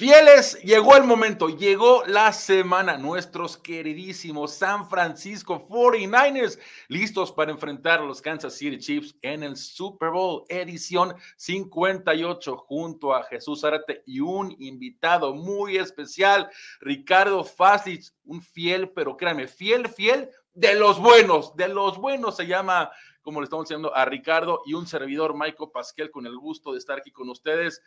Fieles, 0.00 0.58
llegó 0.62 0.96
el 0.96 1.04
momento, 1.04 1.50
llegó 1.50 2.04
la 2.06 2.32
semana. 2.32 2.96
Nuestros 2.96 3.58
queridísimos 3.58 4.54
San 4.54 4.88
Francisco 4.88 5.68
49ers 5.68 6.58
listos 6.88 7.30
para 7.30 7.50
enfrentar 7.50 8.00
a 8.00 8.04
los 8.04 8.22
Kansas 8.22 8.54
City 8.54 8.78
Chiefs 8.78 9.14
en 9.20 9.42
el 9.42 9.58
Super 9.58 10.08
Bowl 10.08 10.44
edición 10.48 11.14
58 11.36 12.56
junto 12.56 13.14
a 13.14 13.24
Jesús 13.24 13.62
Arate 13.62 14.02
y 14.06 14.20
un 14.20 14.56
invitado 14.58 15.34
muy 15.34 15.76
especial, 15.76 16.48
Ricardo 16.80 17.44
Faslich, 17.44 18.10
un 18.24 18.40
fiel, 18.40 18.88
pero 18.92 19.18
créanme, 19.18 19.48
fiel, 19.48 19.86
fiel 19.86 20.30
de 20.54 20.76
los 20.76 20.98
buenos, 20.98 21.54
de 21.56 21.68
los 21.68 21.98
buenos 21.98 22.36
se 22.36 22.46
llama, 22.46 22.90
como 23.20 23.40
le 23.40 23.44
estamos 23.44 23.66
diciendo 23.66 23.94
a 23.94 24.06
Ricardo 24.06 24.62
y 24.64 24.72
un 24.72 24.86
servidor, 24.86 25.34
Michael 25.34 25.72
Pasquel, 25.74 26.10
con 26.10 26.24
el 26.24 26.38
gusto 26.38 26.72
de 26.72 26.78
estar 26.78 26.96
aquí 26.96 27.10
con 27.10 27.28
ustedes. 27.28 27.82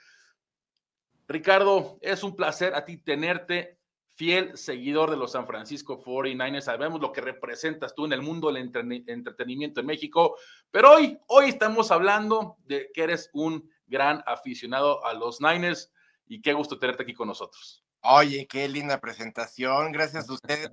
Ricardo, 1.28 1.98
es 2.02 2.24
un 2.24 2.36
placer 2.36 2.76
a 2.76 2.86
ti 2.86 2.98
tenerte, 2.98 3.80
fiel 4.14 4.58
seguidor 4.58 5.10
de 5.10 5.18
los 5.18 5.32
San 5.32 5.48
Francisco 5.48 6.02
49ers. 6.04 6.62
Sabemos 6.62 7.02
lo 7.02 7.12
que 7.12 7.22
representas 7.22 7.96
tú 7.96 8.06
en 8.06 8.14
el 8.14 8.22
mundo 8.22 8.52
del 8.52 8.72
entretenimiento 9.08 9.80
en 9.80 9.86
México, 9.86 10.38
pero 10.72 10.94
hoy, 10.94 11.20
hoy 11.28 11.50
estamos 11.50 11.92
hablando 11.92 12.58
de 12.66 12.92
que 12.94 13.04
eres 13.04 13.30
un 13.34 13.70
gran 13.88 14.24
aficionado 14.26 15.06
a 15.06 15.14
los 15.14 15.42
Niners 15.42 15.92
y 16.28 16.42
qué 16.42 16.54
gusto 16.54 16.80
tenerte 16.80 17.04
aquí 17.04 17.14
con 17.14 17.28
nosotros. 17.28 17.84
Oye, 18.02 18.48
qué 18.48 18.68
linda 18.68 19.00
presentación. 19.00 19.92
Gracias 19.92 20.30
a 20.30 20.34
ustedes 20.34 20.72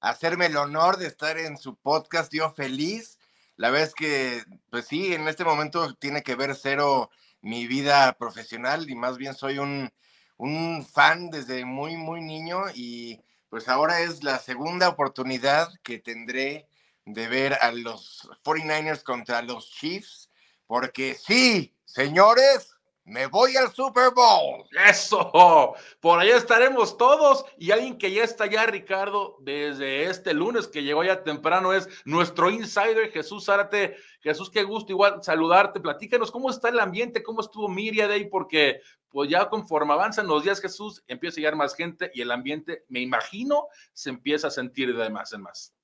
hacerme 0.00 0.46
el 0.46 0.56
honor 0.56 0.96
de 0.96 1.06
estar 1.06 1.38
en 1.38 1.58
su 1.58 1.76
podcast. 1.76 2.32
Yo 2.32 2.50
feliz. 2.52 3.18
La 3.56 3.70
verdad 3.70 3.88
es 3.88 3.94
que, 3.94 4.42
pues 4.70 4.86
sí, 4.86 5.14
en 5.14 5.28
este 5.28 5.44
momento 5.44 5.94
tiene 5.94 6.22
que 6.22 6.34
ver 6.34 6.54
cero 6.54 7.10
mi 7.46 7.68
vida 7.68 8.12
profesional 8.18 8.90
y 8.90 8.96
más 8.96 9.18
bien 9.18 9.32
soy 9.32 9.58
un, 9.58 9.88
un 10.36 10.84
fan 10.84 11.30
desde 11.30 11.64
muy, 11.64 11.96
muy 11.96 12.20
niño 12.20 12.64
y 12.74 13.22
pues 13.48 13.68
ahora 13.68 14.00
es 14.00 14.24
la 14.24 14.40
segunda 14.40 14.88
oportunidad 14.88 15.68
que 15.84 16.00
tendré 16.00 16.66
de 17.04 17.28
ver 17.28 17.54
a 17.62 17.70
los 17.70 18.28
49ers 18.42 19.04
contra 19.04 19.42
los 19.42 19.70
Chiefs, 19.70 20.28
porque 20.66 21.14
sí, 21.14 21.72
señores, 21.84 22.75
me 23.06 23.26
voy 23.28 23.56
al 23.56 23.72
Super 23.72 24.10
Bowl. 24.12 24.64
Eso, 24.84 25.74
por 26.00 26.18
allá 26.18 26.36
estaremos 26.36 26.98
todos 26.98 27.44
y 27.56 27.70
alguien 27.70 27.96
que 27.96 28.12
ya 28.12 28.24
está 28.24 28.46
ya, 28.46 28.66
Ricardo, 28.66 29.36
desde 29.40 30.10
este 30.10 30.34
lunes 30.34 30.66
que 30.66 30.82
llegó 30.82 31.04
ya 31.04 31.22
temprano 31.22 31.72
es 31.72 31.88
nuestro 32.04 32.50
insider 32.50 33.12
Jesús 33.12 33.44
Zárate. 33.46 33.96
Jesús, 34.20 34.50
qué 34.50 34.64
gusto 34.64 34.92
igual 34.92 35.22
saludarte. 35.22 35.80
Platícanos 35.80 36.32
cómo 36.32 36.50
está 36.50 36.68
el 36.68 36.80
ambiente, 36.80 37.22
cómo 37.22 37.40
estuvo 37.40 37.68
Miria 37.68 38.08
ahí, 38.08 38.28
porque 38.28 38.80
pues 39.08 39.30
ya 39.30 39.48
conforme 39.48 39.92
avanzan 39.92 40.26
los 40.26 40.42
días, 40.42 40.60
Jesús, 40.60 41.04
empieza 41.06 41.36
a 41.36 41.40
llegar 41.40 41.56
más 41.56 41.76
gente 41.76 42.10
y 42.12 42.22
el 42.22 42.32
ambiente, 42.32 42.84
me 42.88 43.00
imagino, 43.00 43.68
se 43.92 44.10
empieza 44.10 44.48
a 44.48 44.50
sentir 44.50 44.96
de 44.96 45.10
más 45.10 45.32
en 45.32 45.42
más. 45.42 45.75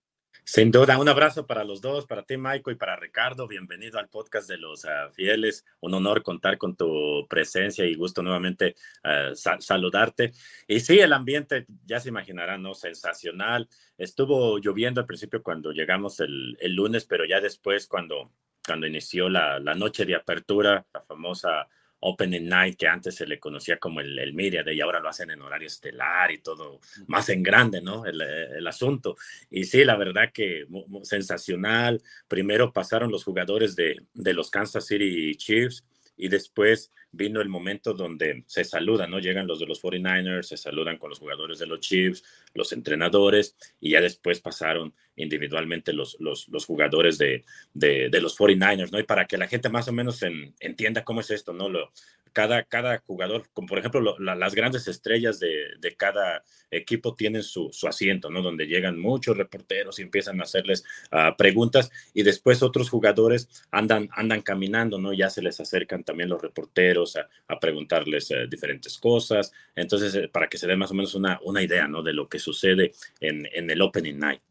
Sin 0.45 0.73
duda, 0.73 0.99
un 0.99 1.09
abrazo 1.09 1.47
para 1.47 1.63
los 1.63 1.81
dos, 1.81 2.05
para 2.05 2.25
ti, 2.25 2.37
Michael, 2.37 2.75
y 2.75 2.75
para 2.75 2.97
Ricardo. 2.97 3.47
Bienvenido 3.47 4.01
al 4.01 4.09
podcast 4.09 4.49
de 4.49 4.59
los 4.59 4.85
ah, 4.85 5.09
fieles. 5.13 5.65
Un 5.81 5.95
honor 5.95 6.25
contar 6.25 6.59
con 6.59 6.75
tu 6.75 7.27
presencia 7.29 7.87
y 7.87 7.95
gusto 7.95 8.25
nuevamente 8.25 8.75
ah, 9.05 9.31
saludarte. 9.35 10.33
Y 10.67 10.81
sí, 10.81 10.99
el 10.99 11.13
ambiente, 11.13 11.67
ya 11.87 12.01
se 12.01 12.09
imaginarán, 12.09 12.61
¿no? 12.61 12.75
Sensacional. 12.75 13.69
Estuvo 13.97 14.59
lloviendo 14.59 15.01
al 15.01 15.07
principio 15.07 15.45
cuando 15.45 15.71
llegamos 15.71 16.19
el, 16.19 16.59
el 16.61 16.75
lunes, 16.75 17.05
pero 17.05 17.25
ya 17.25 17.41
después, 17.41 17.87
cuando, 17.87 18.33
cuando 18.67 18.89
inició 18.89 19.29
la, 19.29 19.61
la 19.61 19.77
noche 19.77 20.05
de 20.05 20.17
apertura, 20.17 20.85
la 20.93 21.03
famosa 21.03 21.69
Opening 22.05 22.49
Night, 22.49 22.77
que 22.77 22.89
antes 22.89 23.15
se 23.15 23.27
le 23.27 23.39
conocía 23.39 23.79
como 23.79 24.01
el, 24.01 24.19
el 24.19 24.35
de 24.35 24.75
y 24.75 24.81
ahora 24.81 25.01
lo 25.01 25.09
hacen 25.09 25.31
en 25.31 25.41
horario 25.41 25.69
estelar 25.69 26.31
y 26.31 26.39
todo 26.39 26.81
más 27.07 27.29
en 27.29 27.43
grande, 27.43 27.81
¿no? 27.81 28.05
El, 28.07 28.21
el 28.21 28.67
asunto. 28.67 29.17
Y 29.51 29.65
sí, 29.65 29.85
la 29.85 29.97
verdad 29.97 30.33
que 30.33 30.67
sensacional. 31.03 32.03
Primero 32.29 32.73
pasaron 32.73 33.11
los 33.11 33.25
jugadores 33.25 33.77
de, 33.77 34.01
de 34.15 34.35
los 34.35 34.51
Kansas 34.51 34.87
City 34.87 35.35
Chiefs 35.37 35.85
y 36.17 36.29
después 36.29 36.91
vino 37.13 37.41
el 37.41 37.49
momento 37.49 37.93
donde 37.93 38.43
se 38.47 38.65
saludan, 38.65 39.11
¿no? 39.11 39.19
Llegan 39.19 39.47
los 39.47 39.61
de 39.61 39.67
los 39.67 39.83
49ers, 39.83 40.43
se 40.43 40.57
saludan 40.57 40.97
con 40.97 41.11
los 41.11 41.19
jugadores 41.19 41.59
de 41.59 41.67
los 41.67 41.81
Chiefs, 41.81 42.25
los 42.55 42.73
entrenadores, 42.73 43.55
y 43.81 43.91
ya 43.91 44.01
después 44.01 44.41
pasaron 44.41 44.95
individualmente 45.15 45.93
los, 45.93 46.17
los, 46.21 46.49
jugadores 46.67 47.19
de, 47.19 47.45
de, 47.75 48.09
de, 48.11 48.21
los 48.21 48.37
49ers, 48.39 48.91
¿no? 48.91 48.99
Y 48.99 49.05
para 49.05 49.27
que 49.27 49.37
la 49.37 49.47
gente 49.47 49.69
más 49.69 49.87
o 49.89 49.93
menos 49.93 50.21
entienda 50.59 51.05
cómo 51.05 51.21
es 51.21 51.31
esto, 51.31 51.53
¿no? 51.53 51.69
Lo, 51.69 51.93
cada, 52.33 52.63
cada 52.65 52.99
jugador, 52.99 53.49
como 53.53 53.69
por 53.69 53.79
ejemplo 53.79 54.17
las 54.19 54.55
grandes 54.55 54.89
estrellas 54.89 55.39
de, 55.39 55.67
de 55.79 55.95
cada 55.97 56.43
equipo 56.71 57.15
tienen 57.15 57.43
su, 57.43 57.71
su, 57.73 57.87
asiento, 57.87 58.31
¿no? 58.31 58.43
Donde 58.43 58.67
llegan 58.67 58.99
muchos 58.99 59.37
reporteros 59.37 59.99
y 59.99 60.03
empiezan 60.03 60.41
a 60.41 60.45
hacerles 60.45 60.85
uh, 61.13 61.37
preguntas 61.37 61.91
y 62.15 62.23
después 62.23 62.63
otros 62.63 62.89
jugadores 62.89 63.49
andan, 63.71 64.09
andan 64.13 64.41
caminando, 64.41 64.99
¿no? 64.99 65.13
Ya 65.13 65.29
se 65.29 65.43
les 65.43 65.61
acercan 65.61 66.05
también 66.05 66.31
los 66.31 66.41
reporteros 66.41 67.02
a, 67.17 67.59
preguntarles 67.61 68.31
uh, 68.31 68.49
diferentes 68.49 68.99
cosas. 68.99 69.53
Entonces, 69.75 70.15
eh, 70.15 70.29
para 70.29 70.49
que 70.49 70.59
se 70.59 70.67
dé 70.67 70.77
más 70.77 70.91
o 70.91 70.95
menos 70.95 71.15
una, 71.15 71.39
una 71.45 71.63
idea, 71.63 71.87
¿no? 71.87 72.03
De 72.03 72.13
lo 72.13 72.29
que 72.29 72.39
sucede 72.39 72.93
en, 73.21 73.49
en 73.53 73.71
el 73.71 73.81
Opening 73.83 74.19
Night. 74.19 74.43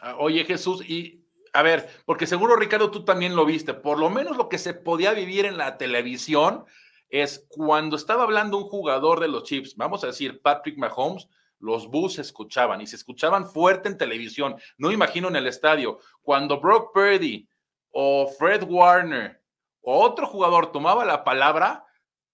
Ah, 0.00 0.16
oye, 0.18 0.44
Jesús, 0.44 0.82
y 0.88 1.20
a 1.52 1.62
ver, 1.62 1.88
porque 2.04 2.26
seguro, 2.26 2.56
Ricardo, 2.56 2.90
tú 2.90 3.04
también 3.04 3.34
lo 3.34 3.44
viste, 3.44 3.74
por 3.74 3.98
lo 3.98 4.10
menos 4.10 4.36
lo 4.36 4.48
que 4.48 4.58
se 4.58 4.74
podía 4.74 5.12
vivir 5.12 5.44
en 5.44 5.56
la 5.56 5.78
televisión 5.78 6.64
es 7.08 7.46
cuando 7.48 7.96
estaba 7.96 8.22
hablando 8.22 8.56
un 8.56 8.64
jugador 8.64 9.20
de 9.20 9.28
los 9.28 9.42
Chiefs, 9.42 9.76
vamos 9.76 10.04
a 10.04 10.08
decir 10.08 10.40
Patrick 10.40 10.78
Mahomes, 10.78 11.28
los 11.60 11.88
Bulls 11.88 12.14
se 12.14 12.22
escuchaban 12.22 12.80
y 12.80 12.86
se 12.86 12.96
escuchaban 12.96 13.46
fuerte 13.46 13.88
en 13.88 13.98
televisión. 13.98 14.56
No 14.78 14.90
imagino 14.90 15.28
en 15.28 15.36
el 15.36 15.46
estadio. 15.46 15.98
Cuando 16.22 16.58
Brock 16.58 16.92
Purdy 16.94 17.46
o 17.90 18.26
Fred 18.26 18.64
Warner 18.66 19.39
o 19.82 20.02
otro 20.04 20.26
jugador 20.26 20.72
tomaba 20.72 21.04
la 21.04 21.24
palabra, 21.24 21.84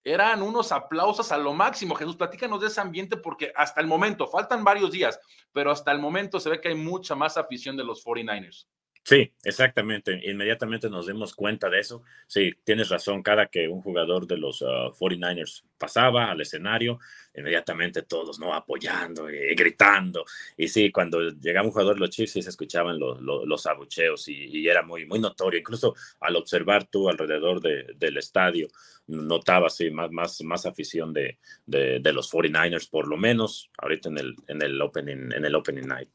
eran 0.05 0.43
unos 0.43 0.71
aplausos 0.71 1.33
a 1.33 1.37
lo 1.37 1.53
máximo. 1.53 1.97
Jesús, 1.97 2.17
platícanos 2.17 2.61
de 2.61 2.69
ese 2.69 2.81
ambiente 2.81 3.17
porque 3.17 3.53
hasta 3.57 3.81
el 3.81 3.89
momento, 3.89 4.29
faltan 4.29 4.63
varios 4.63 4.93
días, 4.93 5.19
pero 5.53 5.71
hasta 5.71 5.91
el 5.91 5.99
momento 5.99 6.39
se 6.39 6.49
ve 6.49 6.61
que 6.61 6.69
hay 6.69 6.77
mucha 6.77 7.15
más 7.15 7.37
afición 7.37 7.77
de 7.77 7.85
los 7.85 8.05
49ers. 8.05 8.67
Sí, 9.09 9.33
exactamente. 9.45 10.19
Inmediatamente 10.29 10.91
nos 10.91 11.07
dimos 11.07 11.33
cuenta 11.37 11.71
de 11.71 11.79
eso. 11.79 12.03
Sí, 12.27 12.53
tienes 12.65 12.89
razón. 12.89 13.23
Cada 13.23 13.47
que 13.47 13.69
un 13.69 13.81
jugador 13.81 14.27
de 14.27 14.37
los 14.37 14.63
49ers 14.63 15.63
uh, 15.63 15.69
pasaba 15.79 16.33
al 16.33 16.41
escenario, 16.41 16.99
inmediatamente 17.33 18.03
todos, 18.03 18.41
¿no? 18.41 18.53
Apoyando 18.53 19.31
y, 19.31 19.55
gritando. 19.55 20.25
Y 20.57 20.67
sí, 20.67 20.91
cuando 20.91 21.21
llegaba 21.31 21.67
un 21.69 21.71
jugador 21.71 21.95
de 21.95 22.01
los 22.01 22.11
Chiefs, 22.11 22.33
sí 22.33 22.43
se 22.43 22.51
escuchaban 22.51 22.99
los, 22.99 23.21
los, 23.21 23.47
los 23.47 23.65
abucheos 23.69 24.27
y, 24.27 24.67
era 24.69 24.83
muy, 24.83 25.07
muy 25.07 25.21
notorio. 25.21 25.61
Incluso 25.61 25.95
al 26.19 26.35
observar 26.35 26.87
tú 26.87 27.09
alrededor 27.09 27.61
de, 27.61 27.95
del 27.97 28.17
estadio, 28.17 28.67
notabas 29.07 29.77
sí, 29.77 29.89
más, 29.89 30.11
más, 30.11 30.43
más 30.43 30.67
afición 30.67 31.13
de, 31.13 31.39
de, 31.65 32.01
de, 32.01 32.13
los 32.13 32.29
49ers, 32.33 32.91
por 32.91 33.07
lo 33.07 33.17
menos 33.17 33.71
ahorita 33.79 34.09
en 34.09 34.19
el, 34.19 34.35
en 34.49 34.63
el, 34.63 34.83
opening, 34.83 35.31
en 35.33 35.45
el 35.45 35.55
opening 35.55 35.87
night. 35.87 36.09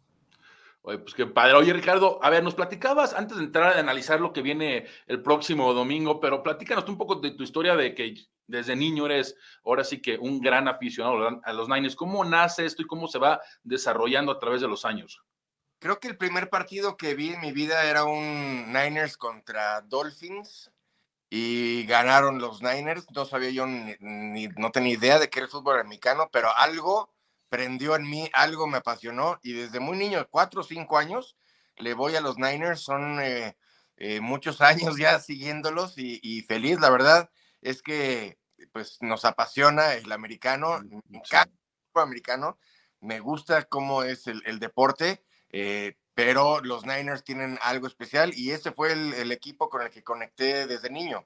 Oye, 0.84 0.98
pues 0.98 1.14
qué 1.14 1.28
padre. 1.28 1.54
Oye, 1.54 1.74
Ricardo, 1.74 2.20
a 2.24 2.30
ver, 2.32 2.44
nos 2.44 2.56
platicabas 2.56 3.14
antes 3.14 3.38
de 3.38 3.44
entrar 3.44 3.74
a 3.74 3.80
analizar 3.80 4.20
lo 4.20 4.34
que 4.34 4.42
viene 4.42 4.88
el 5.06 5.22
próximo 5.22 5.74
domingo, 5.74 6.20
pero 6.20 6.42
platícanos 6.42 6.90
un 6.90 6.98
poco 6.98 7.16
de 7.16 7.32
tu 7.32 7.44
historia 7.44 7.76
de 7.76 7.94
que 7.94 8.16
desde 8.48 8.76
niño 8.76 9.06
eres 9.06 9.36
ahora 9.64 9.84
sí 9.84 10.02
que 10.02 10.18
un 10.18 10.42
gran 10.42 10.68
aficionado 10.68 11.42
a 11.44 11.54
los 11.54 11.70
Niners. 11.70 11.96
¿Cómo 11.96 12.26
nace 12.26 12.66
esto 12.66 12.82
y 12.82 12.88
cómo 12.88 13.08
se 13.08 13.20
va 13.20 13.42
desarrollando 13.64 14.32
a 14.32 14.40
través 14.40 14.62
de 14.62 14.68
los 14.68 14.84
años? 14.84 15.22
Creo 15.80 16.00
que 16.00 16.08
el 16.08 16.18
primer 16.18 16.50
partido 16.50 16.98
que 16.98 17.16
vi 17.16 17.30
en 17.30 17.42
mi 17.42 17.52
vida 17.52 17.86
era 17.86 18.04
un 18.04 18.74
Niners 18.74 19.18
contra 19.18 19.82
Dolphins 19.82 20.72
y 21.30 21.86
ganaron 21.86 22.40
los 22.40 22.62
Niners. 22.62 23.06
No 23.12 23.26
sabía 23.26 23.52
yo 23.52 23.66
ni, 23.68 24.48
no 24.58 24.72
tenía 24.72 24.94
idea 24.94 25.20
de 25.20 25.30
qué 25.30 25.40
era 25.40 25.46
el 25.46 25.52
fútbol 25.52 25.80
americano, 25.80 26.30
pero 26.32 26.50
algo 26.56 27.11
prendió 27.52 27.98
en 27.98 28.10
mí, 28.10 28.30
algo 28.32 28.66
me 28.66 28.78
apasionó 28.78 29.38
y 29.44 29.52
desde 29.52 29.82
muy 29.82 29.98
niño, 29.98 30.26
cuatro 30.32 30.62
o 30.62 30.64
cinco 30.64 30.98
años, 30.98 31.36
le 31.76 31.94
voy 31.94 32.16
a 32.16 32.22
los 32.22 32.38
Niners, 32.38 32.80
son 32.80 33.20
eh, 33.20 33.58
eh, 33.98 34.22
muchos 34.22 34.62
años 34.62 34.96
ya 34.98 35.20
siguiéndolos 35.20 35.96
y, 35.98 36.42
feliz, 36.44 36.80
la 36.80 36.90
verdad 36.90 37.30
es 37.62 37.82
que 37.82 38.40
pues 38.72 39.00
nos 39.02 39.26
apasiona 39.26 39.96
el 39.96 40.14
americano, 40.14 40.78
el 40.78 41.02
americano, 41.94 42.58
me 43.02 43.20
gusta 43.20 43.66
cómo 43.66 44.04
es 44.04 44.28
el, 44.28 44.60
deporte, 44.60 45.22
eh, 45.50 45.98
pero 46.14 46.62
los 46.62 46.86
Niners 46.86 47.26
tienen 47.26 47.60
algo 47.64 47.86
especial 47.86 48.32
y 48.34 48.52
ese 48.52 48.72
fue 48.72 48.94
el, 48.94 49.14
el, 49.14 49.32
equipo 49.34 49.70
con 49.70 49.82
el 49.82 49.90
que 49.90 50.04
conecté 50.04 50.68
desde 50.68 50.90
niño. 50.90 51.26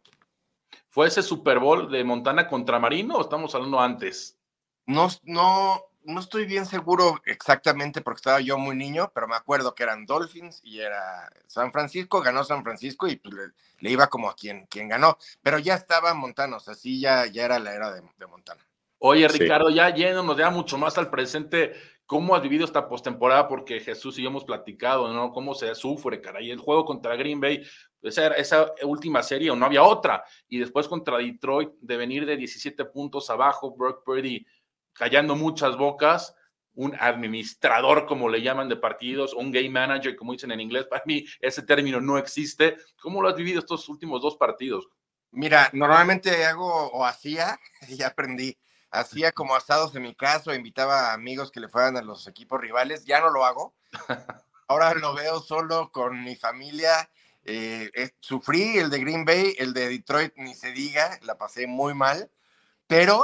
¿Fue 0.88 1.08
ese 1.08 1.22
Super 1.22 1.60
Bowl 1.60 1.92
de 1.92 2.04
Montana 2.04 2.48
contra 2.48 2.80
Marino 2.80 3.18
o 3.18 3.22
estamos 3.22 3.54
hablando 3.54 3.80
antes? 3.80 4.40
No, 4.88 5.08
no, 5.24 5.84
no 6.06 6.20
estoy 6.20 6.46
bien 6.46 6.66
seguro 6.66 7.22
exactamente 7.26 8.02
porque 8.02 8.20
estaba 8.20 8.42
yo 8.42 8.58
muy 8.58 8.76
niño, 8.76 9.12
pero 9.14 9.28
me 9.28 9.36
acuerdo 9.36 9.76
que 9.76 9.84
eran 9.84 10.06
Dolphins 10.06 10.62
y 10.64 10.80
era 10.80 11.30
San 11.48 11.72
Francisco, 11.72 12.22
ganó 12.22 12.44
San 12.44 12.64
Francisco 12.64 13.08
y 13.08 13.18
pues 13.18 13.36
le, 13.80 13.90
iba 13.90 14.08
como 14.08 14.30
a 14.30 14.36
quien, 14.36 14.66
quien 14.68 14.88
ganó, 14.88 15.18
pero 15.42 15.60
ya 15.60 15.76
estaba 15.76 16.14
Montana, 16.14 16.58
o 16.58 16.60
sea, 16.60 16.74
sí, 16.74 17.00
ya, 17.00 17.26
ya 17.26 17.46
era 17.46 17.60
la 17.60 17.74
era 17.74 17.92
de, 17.94 18.02
de 18.18 18.28
Montana. 18.28 18.62
Oye, 19.00 19.28
Ricardo, 19.28 19.70
ya 19.70 19.94
yéndonos 19.94 20.38
ya 20.38 20.50
mucho 20.50 20.78
más 20.78 20.98
al 20.98 21.10
presente, 21.10 21.74
¿cómo 22.06 22.36
has 22.36 22.42
vivido 22.42 22.66
esta 22.66 22.88
postemporada? 22.88 23.48
Porque 23.48 23.80
Jesús 23.80 24.18
y 24.18 24.24
yo 24.24 24.30
hemos 24.30 24.46
platicado, 24.46 25.12
¿no? 25.14 25.32
Cómo 25.32 25.54
se 25.54 25.74
sufre, 25.76 26.22
caray. 26.22 26.52
El 26.52 26.60
juego 26.60 26.86
contra 26.86 27.16
Green 27.16 27.40
Bay, 27.40 27.64
esa, 28.02 28.28
esa 28.30 28.72
última 28.84 29.22
serie, 29.22 29.52
o 29.52 29.56
no 29.56 29.66
había 29.66 29.84
otra. 29.84 30.24
Y 30.48 30.60
después 30.60 30.88
contra 30.88 31.18
Detroit, 31.18 31.72
de 31.82 31.98
venir 31.98 32.26
de 32.26 32.38
17 32.38 32.86
puntos 32.86 33.30
abajo, 33.30 33.76
Brock 33.76 34.04
Purdy 34.04 34.46
callando 34.96 35.36
muchas 35.36 35.78
bocas 35.78 36.36
un 36.76 36.96
administrador, 37.00 38.06
como 38.06 38.30
le 38.30 38.42
llaman 38.42 38.70
de 38.70 38.76
partidos, 38.76 39.34
un 39.34 39.52
game 39.52 39.70
manager, 39.70 40.16
como 40.16 40.34
dicen 40.34 40.52
en 40.52 40.60
inglés. 40.60 40.86
Para 40.86 41.04
mí 41.06 41.26
ese 41.40 41.64
término 41.64 42.02
no 42.02 42.18
existe. 42.18 42.76
¿Cómo 43.02 43.22
lo 43.22 43.30
has 43.30 43.36
vivido 43.36 43.60
estos 43.60 43.88
últimos 43.90 44.22
dos 44.22 44.36
partidos? 44.38 44.88
Mira, 45.32 45.70
normalmente 45.74 46.46
hago 46.46 46.92
o 46.92 47.06
hacía, 47.06 47.60
ya 47.90 48.08
aprendí, 48.08 48.58
hacía 48.92 49.32
como 49.32 49.56
asados 49.56 49.96
en 49.96 50.04
mi 50.04 50.16
casa, 50.16 50.56
invitaba 50.56 51.12
a 51.12 51.14
amigos 51.14 51.52
que 51.52 51.60
le 51.60 51.70
fueran 51.70 51.98
a 51.98 52.02
los 52.02 52.28
equipos 52.28 52.60
rivales, 52.60 53.06
ya 53.06 53.20
no 53.22 53.30
lo 53.30 53.46
hago. 53.46 53.74
Ahora 54.68 54.94
lo 54.96 55.14
veo 55.14 55.40
solo 55.40 55.92
con 55.92 56.24
mi 56.24 56.36
familia. 56.36 57.10
Eh, 57.44 57.92
sufrí 58.20 58.80
el 58.80 58.90
de 58.90 59.00
Green 59.00 59.24
Bay, 59.24 59.56
el 59.60 59.74
de 59.74 59.88
Detroit, 59.90 60.34
ni 60.38 60.56
se 60.56 60.72
diga, 60.72 61.20
la 61.22 61.38
pasé 61.38 61.68
muy 61.68 61.94
mal, 61.94 62.32
pero 62.88 63.24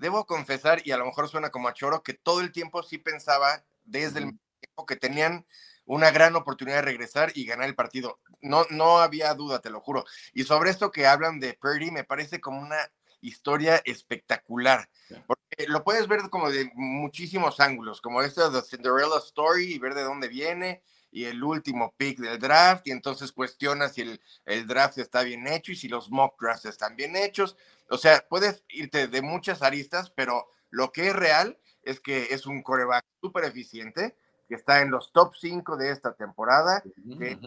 debo 0.00 0.24
confesar, 0.24 0.80
y 0.84 0.92
a 0.92 0.96
lo 0.96 1.04
mejor 1.04 1.28
suena 1.28 1.50
como 1.50 1.68
a 1.68 1.74
choro, 1.74 2.02
que 2.02 2.14
todo 2.14 2.40
el 2.40 2.52
tiempo 2.52 2.82
sí 2.82 2.98
pensaba 2.98 3.64
desde 3.84 4.20
el 4.20 4.38
tiempo 4.58 4.86
que 4.86 4.96
tenían 4.96 5.46
una 5.84 6.10
gran 6.10 6.34
oportunidad 6.36 6.76
de 6.76 6.82
regresar 6.82 7.32
y 7.34 7.44
ganar 7.44 7.68
el 7.68 7.74
partido. 7.74 8.18
No, 8.40 8.64
no 8.70 8.98
había 8.98 9.34
duda, 9.34 9.60
te 9.60 9.70
lo 9.70 9.80
juro. 9.80 10.04
Y 10.32 10.44
sobre 10.44 10.70
esto 10.70 10.90
que 10.90 11.06
hablan 11.06 11.38
de 11.38 11.54
Purdy, 11.54 11.90
me 11.90 12.04
parece 12.04 12.40
como 12.40 12.60
una 12.60 12.90
historia 13.20 13.82
espectacular. 13.84 14.88
Porque 15.26 15.66
lo 15.68 15.84
puedes 15.84 16.08
ver 16.08 16.30
como 16.30 16.50
de 16.50 16.70
muchísimos 16.74 17.60
ángulos, 17.60 18.00
como 18.00 18.22
esta 18.22 18.48
de 18.48 18.62
Cinderella 18.62 19.18
Story 19.18 19.74
y 19.74 19.78
ver 19.78 19.94
de 19.94 20.02
dónde 20.02 20.28
viene 20.28 20.82
y 21.10 21.24
el 21.24 21.42
último 21.42 21.94
pick 21.96 22.18
del 22.18 22.38
draft 22.38 22.86
y 22.86 22.92
entonces 22.92 23.32
cuestionas 23.32 23.94
si 23.94 24.02
el, 24.02 24.20
el 24.44 24.66
draft 24.66 24.98
está 24.98 25.22
bien 25.22 25.46
hecho 25.46 25.72
y 25.72 25.76
si 25.76 25.88
los 25.88 26.10
mock 26.10 26.40
drafts 26.40 26.66
están 26.66 26.96
bien 26.96 27.16
hechos 27.16 27.56
o 27.90 27.98
sea, 27.98 28.24
puedes 28.28 28.62
irte 28.68 29.08
de 29.08 29.20
muchas 29.20 29.62
aristas, 29.62 30.10
pero 30.10 30.48
lo 30.70 30.92
que 30.92 31.08
es 31.08 31.16
real 31.16 31.58
es 31.82 32.00
que 32.00 32.28
es 32.30 32.46
un 32.46 32.62
coreback 32.62 33.04
súper 33.20 33.44
eficiente, 33.44 34.16
que 34.48 34.54
está 34.54 34.80
en 34.80 34.92
los 34.92 35.12
top 35.12 35.34
5 35.34 35.76
de 35.76 35.90
esta 35.90 36.14
temporada, 36.14 36.82
que 37.18 37.38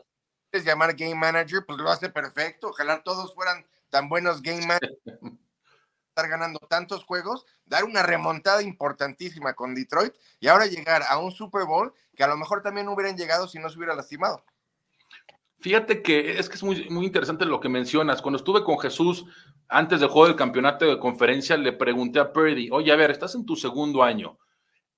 es 0.52 0.66
llamar 0.66 0.96
game 0.96 1.16
manager, 1.16 1.66
pues 1.66 1.80
lo 1.80 1.90
hace 1.90 2.10
perfecto. 2.10 2.70
Ojalá 2.70 3.04
todos 3.04 3.34
fueran 3.34 3.66
tan 3.90 4.10
buenos 4.10 4.42
game 4.42 4.66
managers, 4.66 4.98
estar 6.14 6.30
ganando 6.30 6.60
tantos 6.70 7.04
juegos, 7.04 7.46
dar 7.66 7.84
una 7.86 8.04
remontada 8.04 8.62
importantísima 8.62 9.56
con 9.56 9.74
Detroit 9.74 10.14
y 10.40 10.48
ahora 10.48 10.68
llegar 10.68 11.02
a 11.10 11.18
un 11.18 11.32
Super 11.32 11.66
Bowl 11.66 11.92
que 12.16 12.24
a 12.24 12.28
lo 12.28 12.38
mejor 12.38 12.62
también 12.62 12.88
hubieran 12.88 13.18
llegado 13.18 13.48
si 13.48 13.58
no 13.58 13.68
se 13.68 13.78
hubiera 13.78 13.96
lastimado. 13.96 14.46
Fíjate 15.60 16.04
que 16.04 16.38
es 16.38 16.50
que 16.50 16.56
es 16.56 16.64
muy, 16.64 16.88
muy 16.90 17.06
interesante 17.06 17.46
lo 17.46 17.60
que 17.60 17.70
mencionas. 17.70 18.22
Cuando 18.22 18.38
estuve 18.38 18.64
con 18.64 18.78
Jesús 18.78 19.26
antes 19.68 20.02
del 20.02 20.10
juego 20.10 20.28
del 20.28 20.36
campeonato 20.36 20.86
de 20.86 21.00
conferencia, 21.00 21.58
le 21.58 21.74
pregunté 21.74 22.20
a 22.20 22.32
Purdy, 22.32 22.70
oye, 22.72 22.92
a 22.92 22.96
ver, 22.96 23.10
estás 23.10 23.34
en 23.34 23.46
tu 23.46 23.56
segundo 23.56 24.04
año, 24.04 24.38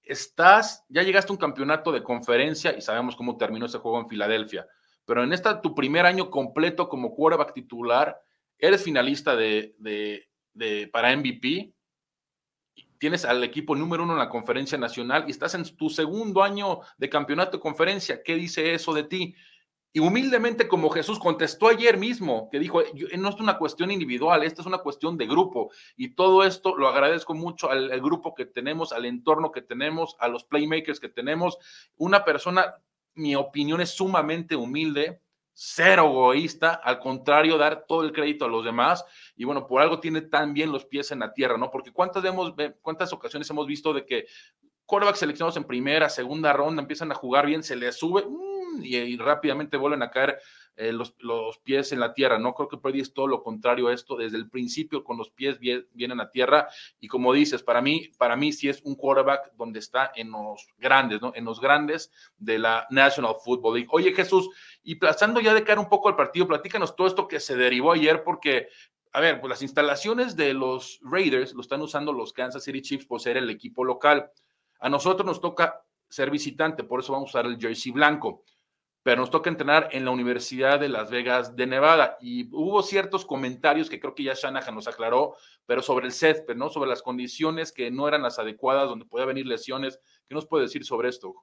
estás, 0.01 0.83
ya 0.89 1.03
llegaste 1.03 1.31
a 1.31 1.35
un 1.35 1.39
campeonato 1.39 1.93
de 1.93 2.03
conferencia 2.03 2.75
y 2.75 2.81
sabemos 2.81 3.15
cómo 3.15 3.37
terminó 3.37 3.67
ese 3.67 3.77
juego 3.77 4.01
en 4.01 4.09
Filadelfia, 4.09 4.67
pero 5.05 5.23
en 5.23 5.31
esta 5.31 5.61
tu 5.61 5.73
primer 5.75 6.05
año 6.05 6.29
completo 6.29 6.89
como 6.89 7.15
quarterback 7.15 7.53
titular, 7.53 8.19
eres 8.57 8.83
finalista 8.83 9.35
de, 9.35 9.75
de, 9.77 10.27
de 10.55 10.87
para 10.91 11.15
MVP, 11.15 11.73
tienes 12.97 13.23
al 13.25 13.43
equipo 13.43 13.75
número 13.75 14.03
uno 14.03 14.13
en 14.13 14.19
la 14.19 14.29
conferencia 14.29 14.77
nacional 14.77 15.25
y 15.27 15.31
estás 15.31 15.53
en 15.53 15.63
tu 15.75 15.89
segundo 15.89 16.41
año 16.41 16.79
de 16.97 17.09
campeonato 17.09 17.57
de 17.57 17.61
conferencia. 17.61 18.23
¿Qué 18.23 18.35
dice 18.35 18.73
eso 18.73 18.93
de 18.93 19.03
ti? 19.03 19.35
Y 19.95 19.99
humildemente, 19.99 20.67
como 20.67 20.89
Jesús 20.89 21.19
contestó 21.19 21.69
ayer 21.69 21.97
mismo, 21.97 22.49
que 22.51 22.59
dijo, 22.59 22.81
no 23.17 23.29
es 23.29 23.35
una 23.35 23.57
cuestión 23.57 23.91
individual, 23.91 24.43
esta 24.43 24.61
es 24.61 24.67
una 24.67 24.79
cuestión 24.79 25.17
de 25.17 25.25
grupo. 25.25 25.71
Y 25.95 26.15
todo 26.15 26.43
esto 26.43 26.75
lo 26.75 26.89
agradezco 26.89 27.33
mucho 27.33 27.69
al, 27.69 28.01
grupo 28.01 28.35
que 28.35 28.45
tenemos, 28.45 28.91
al 28.91 29.05
entorno 29.05 29.53
que 29.53 29.61
tenemos, 29.61 30.17
a 30.19 30.27
los 30.27 30.43
playmakers 30.43 30.99
que 30.99 31.07
tenemos. 31.07 31.57
Una 31.95 32.25
persona, 32.25 32.75
mi 33.13 33.35
opinión 33.35 33.79
es 33.79 33.91
sumamente 33.91 34.57
humilde, 34.57 35.21
cero 35.57 36.05
egoísta, 36.09 36.73
al 36.73 36.99
contrario, 36.99 37.57
dar 37.57 37.85
todo 37.87 38.03
el 38.03 38.11
crédito 38.11 38.45
a 38.45 38.49
los 38.49 38.63
demás. 38.63 39.05
Y 39.35 39.45
bueno, 39.45 39.65
por 39.65 39.81
algo 39.81 39.99
tiene 39.99 40.21
tan 40.21 40.53
bien 40.53 40.71
los 40.71 40.85
pies 40.85 41.11
en 41.11 41.19
la 41.19 41.33
tierra, 41.33 41.57
¿no? 41.57 41.71
Porque 41.71 41.91
cuántas, 41.91 42.23
hemos, 42.25 42.53
cuántas 42.81 43.11
ocasiones 43.13 43.49
hemos 43.49 43.65
visto 43.65 43.93
de 43.93 44.05
que 44.05 44.27
quarterbacks 44.85 45.19
seleccionados 45.19 45.57
en 45.57 45.63
primera, 45.63 46.09
segunda 46.09 46.53
ronda 46.53 46.81
empiezan 46.81 47.11
a 47.11 47.15
jugar 47.15 47.45
bien, 47.45 47.63
se 47.63 47.75
les 47.75 47.95
sube, 47.95 48.25
y, 48.83 49.17
rápidamente 49.17 49.77
vuelven 49.77 50.03
a 50.03 50.11
caer 50.11 50.39
eh, 50.77 50.91
los, 50.91 51.13
pies 51.63 51.91
en 51.91 51.99
la 51.99 52.13
tierra. 52.13 52.37
No 52.37 52.53
creo 52.53 52.67
que 52.67 52.77
Purdy 52.77 52.99
es 52.99 53.13
todo 53.13 53.27
lo 53.27 53.41
contrario 53.43 53.87
a 53.87 53.93
esto. 53.93 54.17
Desde 54.17 54.37
el 54.37 54.49
principio 54.49 55.03
con 55.03 55.17
los 55.17 55.29
pies 55.29 55.59
vienen 55.59 56.19
a 56.19 56.29
tierra 56.29 56.67
y 56.99 57.07
como 57.07 57.33
dices, 57.33 57.63
para 57.63 57.81
mí, 57.81 58.09
para 58.17 58.35
mí 58.35 58.51
sí 58.51 58.67
es 58.67 58.81
un 58.83 58.95
quarterback 58.95 59.53
donde 59.55 59.79
está 59.79 60.11
en 60.15 60.31
los 60.31 60.67
grandes, 60.77 61.21
¿no? 61.21 61.31
En 61.35 61.45
los 61.45 61.61
grandes 61.61 62.11
de 62.37 62.59
la 62.59 62.87
National 62.89 63.35
Football 63.43 63.75
League. 63.75 63.89
Oye 63.91 64.13
Jesús, 64.13 64.49
y 64.83 64.95
pasando 64.95 65.39
ya 65.39 65.53
de 65.53 65.63
cara 65.63 65.79
un 65.79 65.89
poco 65.89 66.09
al 66.09 66.15
partido, 66.15 66.47
platícanos 66.47 66.95
todo 66.95 67.07
esto 67.07 67.27
que 67.27 67.39
se 67.39 67.55
derivó 67.55 67.93
ayer 67.93 68.23
porque 68.23 68.67
a 69.15 69.21
ver, 69.21 69.39
pues 69.39 69.49
las 69.49 69.61
instalaciones 69.61 70.35
de 70.35 70.53
los 70.53 70.99
Raiders 71.01 71.53
lo 71.53 71.61
están 71.61 71.81
usando 71.81 72.11
los 72.11 72.33
Kansas 72.33 72.65
City 72.65 72.81
Chiefs 72.81 73.05
por 73.05 73.21
ser 73.21 73.37
el 73.37 73.49
equipo 73.49 73.85
local. 73.85 74.29
A 74.81 74.89
nosotros 74.89 75.25
nos 75.25 75.39
toca 75.39 75.85
ser 76.09 76.29
visitante, 76.29 76.83
por 76.83 76.99
eso 76.99 77.13
vamos 77.13 77.29
a 77.29 77.39
usar 77.39 77.45
el 77.45 77.57
jersey 77.57 77.93
blanco 77.93 78.43
pero 79.05 79.21
nos 79.21 79.29
toca 79.29 79.51
entrenar 79.51 79.89
en 79.91 80.03
la 80.03 80.09
Universidad 80.09 80.79
de 80.79 80.89
Las 80.89 81.11
Vegas 81.11 81.55
de 81.55 81.67
Nevada. 81.67 82.17
Y 82.21 82.49
hubo 82.51 82.81
ciertos 82.81 83.23
comentarios 83.23 83.87
que 83.87 83.99
creo 83.99 84.15
que 84.15 84.23
ya 84.23 84.33
Shanahan 84.33 84.73
nos 84.73 84.87
aclaró, 84.87 85.35
pero 85.67 85.83
sobre 85.83 86.07
el 86.07 86.11
césped, 86.11 86.55
¿no? 86.55 86.71
Sobre 86.71 86.89
las 86.89 87.03
condiciones 87.03 87.71
que 87.71 87.91
no 87.91 88.07
eran 88.07 88.23
las 88.23 88.39
adecuadas, 88.39 88.89
donde 88.89 89.05
podía 89.05 89.27
venir 89.27 89.45
lesiones. 89.45 89.99
¿Qué 90.27 90.33
nos 90.33 90.47
puede 90.47 90.63
decir 90.63 90.83
sobre 90.85 91.09
esto? 91.09 91.35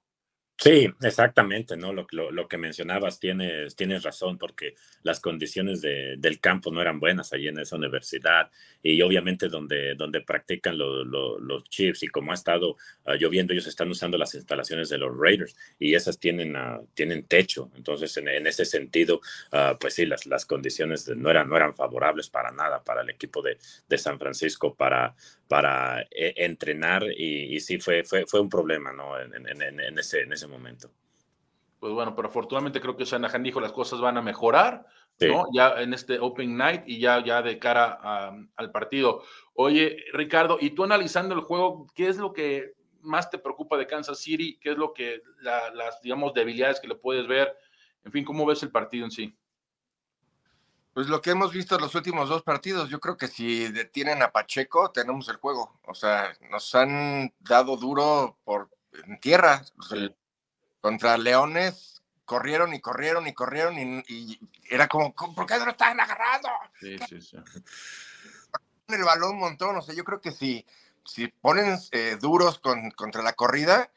Sí, 0.62 0.88
exactamente, 1.02 1.76
¿no? 1.76 1.92
Lo, 1.92 2.06
lo, 2.30 2.46
que 2.46 2.56
mencionabas, 2.56 3.18
tienes, 3.18 3.74
tienes 3.74 4.04
razón, 4.04 4.38
porque 4.38 4.76
las 5.02 5.18
condiciones 5.18 5.80
de, 5.80 6.14
del 6.18 6.38
campo 6.38 6.70
no 6.70 6.80
eran 6.80 7.00
buenas 7.00 7.32
allí 7.32 7.48
en 7.48 7.58
esa 7.58 7.74
universidad 7.74 8.48
y 8.80 9.02
obviamente 9.02 9.48
donde, 9.48 9.96
donde 9.96 10.20
practican 10.20 10.78
los 10.78 11.64
chips 11.64 12.04
y 12.04 12.06
como 12.06 12.30
ha 12.30 12.34
estado 12.34 12.76
ah, 13.06 13.16
lloviendo, 13.16 13.52
ellos 13.52 13.66
están 13.66 13.90
usando 13.90 14.16
las 14.16 14.36
instalaciones 14.36 14.88
de 14.88 14.98
los 14.98 15.10
Raiders 15.18 15.56
y 15.80 15.94
esas 15.94 16.20
tienen, 16.20 16.54
uh, 16.54 16.86
tienen 16.94 17.24
techo, 17.24 17.72
entonces 17.74 18.16
en, 18.18 18.28
en 18.28 18.46
ese 18.46 18.64
sentido, 18.64 19.20
uh, 19.52 19.76
pues 19.80 19.94
sí, 19.94 20.06
las, 20.06 20.26
las 20.26 20.46
condiciones 20.46 21.08
no, 21.08 21.28
eran, 21.28 21.48
no 21.48 21.56
eran 21.56 21.74
favorables 21.74 22.28
para 22.28 22.52
nada 22.52 22.84
para 22.84 23.02
el 23.02 23.10
equipo 23.10 23.42
de, 23.42 23.58
de 23.88 23.98
San 23.98 24.16
Francisco 24.16 24.76
para, 24.76 25.16
para 25.48 26.02
eh, 26.02 26.34
entrenar 26.36 27.04
y, 27.16 27.60
sí 27.60 27.78
fue, 27.78 28.04
fue, 28.04 28.26
fue 28.26 28.40
un 28.40 28.48
problema 28.48 28.92
¿no? 28.92 29.18
en, 29.18 29.34
en, 29.34 29.98
ese, 29.98 30.20
en 30.22 30.32
ese 30.32 30.46
momento. 30.46 30.90
Pues 31.82 31.92
bueno, 31.92 32.14
pero 32.14 32.28
afortunadamente 32.28 32.80
creo 32.80 32.96
que 32.96 33.04
Shanahan 33.04 33.42
dijo 33.42 33.60
las 33.60 33.72
cosas 33.72 34.00
van 34.00 34.16
a 34.16 34.22
mejorar, 34.22 34.86
¿no? 35.18 35.46
Ya 35.52 35.74
en 35.82 35.92
este 35.92 36.18
Open 36.20 36.56
Night 36.56 36.82
y 36.86 37.00
ya, 37.00 37.24
ya 37.24 37.42
de 37.42 37.58
cara 37.58 38.30
al 38.54 38.70
partido. 38.70 39.24
Oye, 39.54 39.96
Ricardo, 40.12 40.58
y 40.60 40.70
tú 40.70 40.84
analizando 40.84 41.34
el 41.34 41.40
juego, 41.40 41.88
¿qué 41.92 42.06
es 42.06 42.18
lo 42.18 42.32
que 42.32 42.74
más 43.00 43.30
te 43.30 43.38
preocupa 43.38 43.76
de 43.76 43.88
Kansas 43.88 44.20
City? 44.20 44.60
¿Qué 44.60 44.70
es 44.70 44.78
lo 44.78 44.92
que 44.92 45.22
las, 45.40 46.00
digamos, 46.02 46.32
debilidades 46.34 46.78
que 46.78 46.86
le 46.86 46.94
puedes 46.94 47.26
ver? 47.26 47.52
En 48.04 48.12
fin, 48.12 48.24
¿cómo 48.24 48.46
ves 48.46 48.62
el 48.62 48.70
partido 48.70 49.04
en 49.04 49.10
sí? 49.10 49.34
Pues 50.94 51.06
lo 51.06 51.22
que 51.22 51.30
hemos 51.30 51.52
visto 51.52 51.76
en 51.76 51.80
los 51.80 51.94
últimos 51.94 52.28
dos 52.28 52.42
partidos, 52.42 52.90
yo 52.90 53.00
creo 53.00 53.16
que 53.16 53.28
si 53.28 53.68
detienen 53.68 54.22
a 54.22 54.30
Pacheco, 54.30 54.90
tenemos 54.90 55.28
el 55.28 55.36
juego. 55.36 55.80
O 55.86 55.94
sea, 55.94 56.36
nos 56.50 56.74
han 56.74 57.32
dado 57.40 57.76
duro 57.76 58.36
por 58.44 58.68
en 59.04 59.18
tierra. 59.20 59.62
contra 60.80 61.16
Leones 61.16 62.02
corrieron 62.24 62.74
y 62.74 62.80
corrieron 62.80 63.26
y 63.26 63.32
corrieron 63.32 63.74
y, 63.78 64.40
era 64.70 64.88
como, 64.88 65.14
¿por 65.14 65.46
qué 65.46 65.58
no 65.58 65.66
lo 65.66 65.70
están 65.72 65.98
agarrando? 65.98 66.48
Sí, 66.80 66.96
sí, 67.08 67.20
sí. 67.20 67.36
El 68.88 69.04
balón 69.04 69.32
un 69.32 69.38
montón, 69.38 69.76
o 69.76 69.82
sea, 69.82 69.94
yo 69.94 70.04
creo 70.04 70.20
que 70.20 70.32
si, 70.32 70.66
si 71.06 71.28
ponen 71.28 71.78
eh, 71.92 72.18
duros 72.20 72.58
con, 72.58 72.90
contra 72.90 73.22
la 73.22 73.32
corrida, 73.32 73.90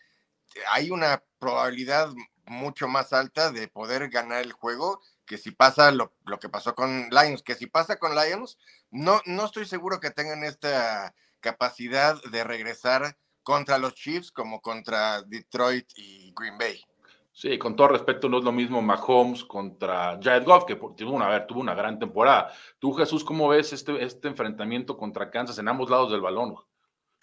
hay 0.71 0.89
una 0.89 1.21
probabilidad 1.39 2.13
mucho 2.45 2.87
más 2.87 3.11
alta 3.11 3.51
de 3.51 3.67
poder 3.67 4.09
ganar 4.09 4.41
el 4.41 4.53
juego 4.53 5.01
que 5.25 5.37
si 5.37 5.51
pasa 5.51 5.91
lo, 5.91 6.13
que 6.39 6.49
pasó 6.49 6.75
con 6.75 7.09
Lions, 7.09 7.43
que 7.43 7.55
si 7.55 7.67
pasa 7.67 7.97
con 7.97 8.15
Lions, 8.15 8.57
no, 8.91 9.21
no 9.25 9.45
estoy 9.45 9.65
seguro 9.65 9.99
que 9.99 10.11
tengan 10.11 10.43
esta 10.43 11.13
capacidad 11.39 12.21
de 12.31 12.43
regresar 12.43 13.17
contra 13.43 13.77
los 13.77 13.93
Chiefs 13.95 14.31
como 14.31 14.61
contra 14.61 15.21
Detroit 15.21 15.87
y 15.95 16.33
Green 16.35 16.57
Bay. 16.57 16.81
Sí, 17.31 17.57
con 17.57 17.75
todo 17.75 17.89
respeto, 17.89 18.29
no 18.29 18.37
es 18.37 18.45
lo 18.45 18.53
mismo 18.53 18.81
Mahomes 18.81 19.43
contra 19.43 20.17
Jared 20.21 20.45
Goff, 20.45 20.63
que 20.63 20.75
tuvo 20.75 21.11
una, 21.11 21.45
tuvo 21.45 21.59
una 21.59 21.75
gran 21.75 21.99
temporada. 21.99 22.53
Tú, 22.79 22.93
Jesús, 22.93 23.25
¿cómo 23.25 23.49
ves 23.49 23.73
este, 23.73 24.01
este 24.03 24.29
enfrentamiento 24.29 24.95
contra 24.97 25.29
Kansas 25.29 25.59
en 25.59 25.67
ambos 25.67 25.89
lados 25.89 26.11
del 26.11 26.21
balón? 26.21 26.55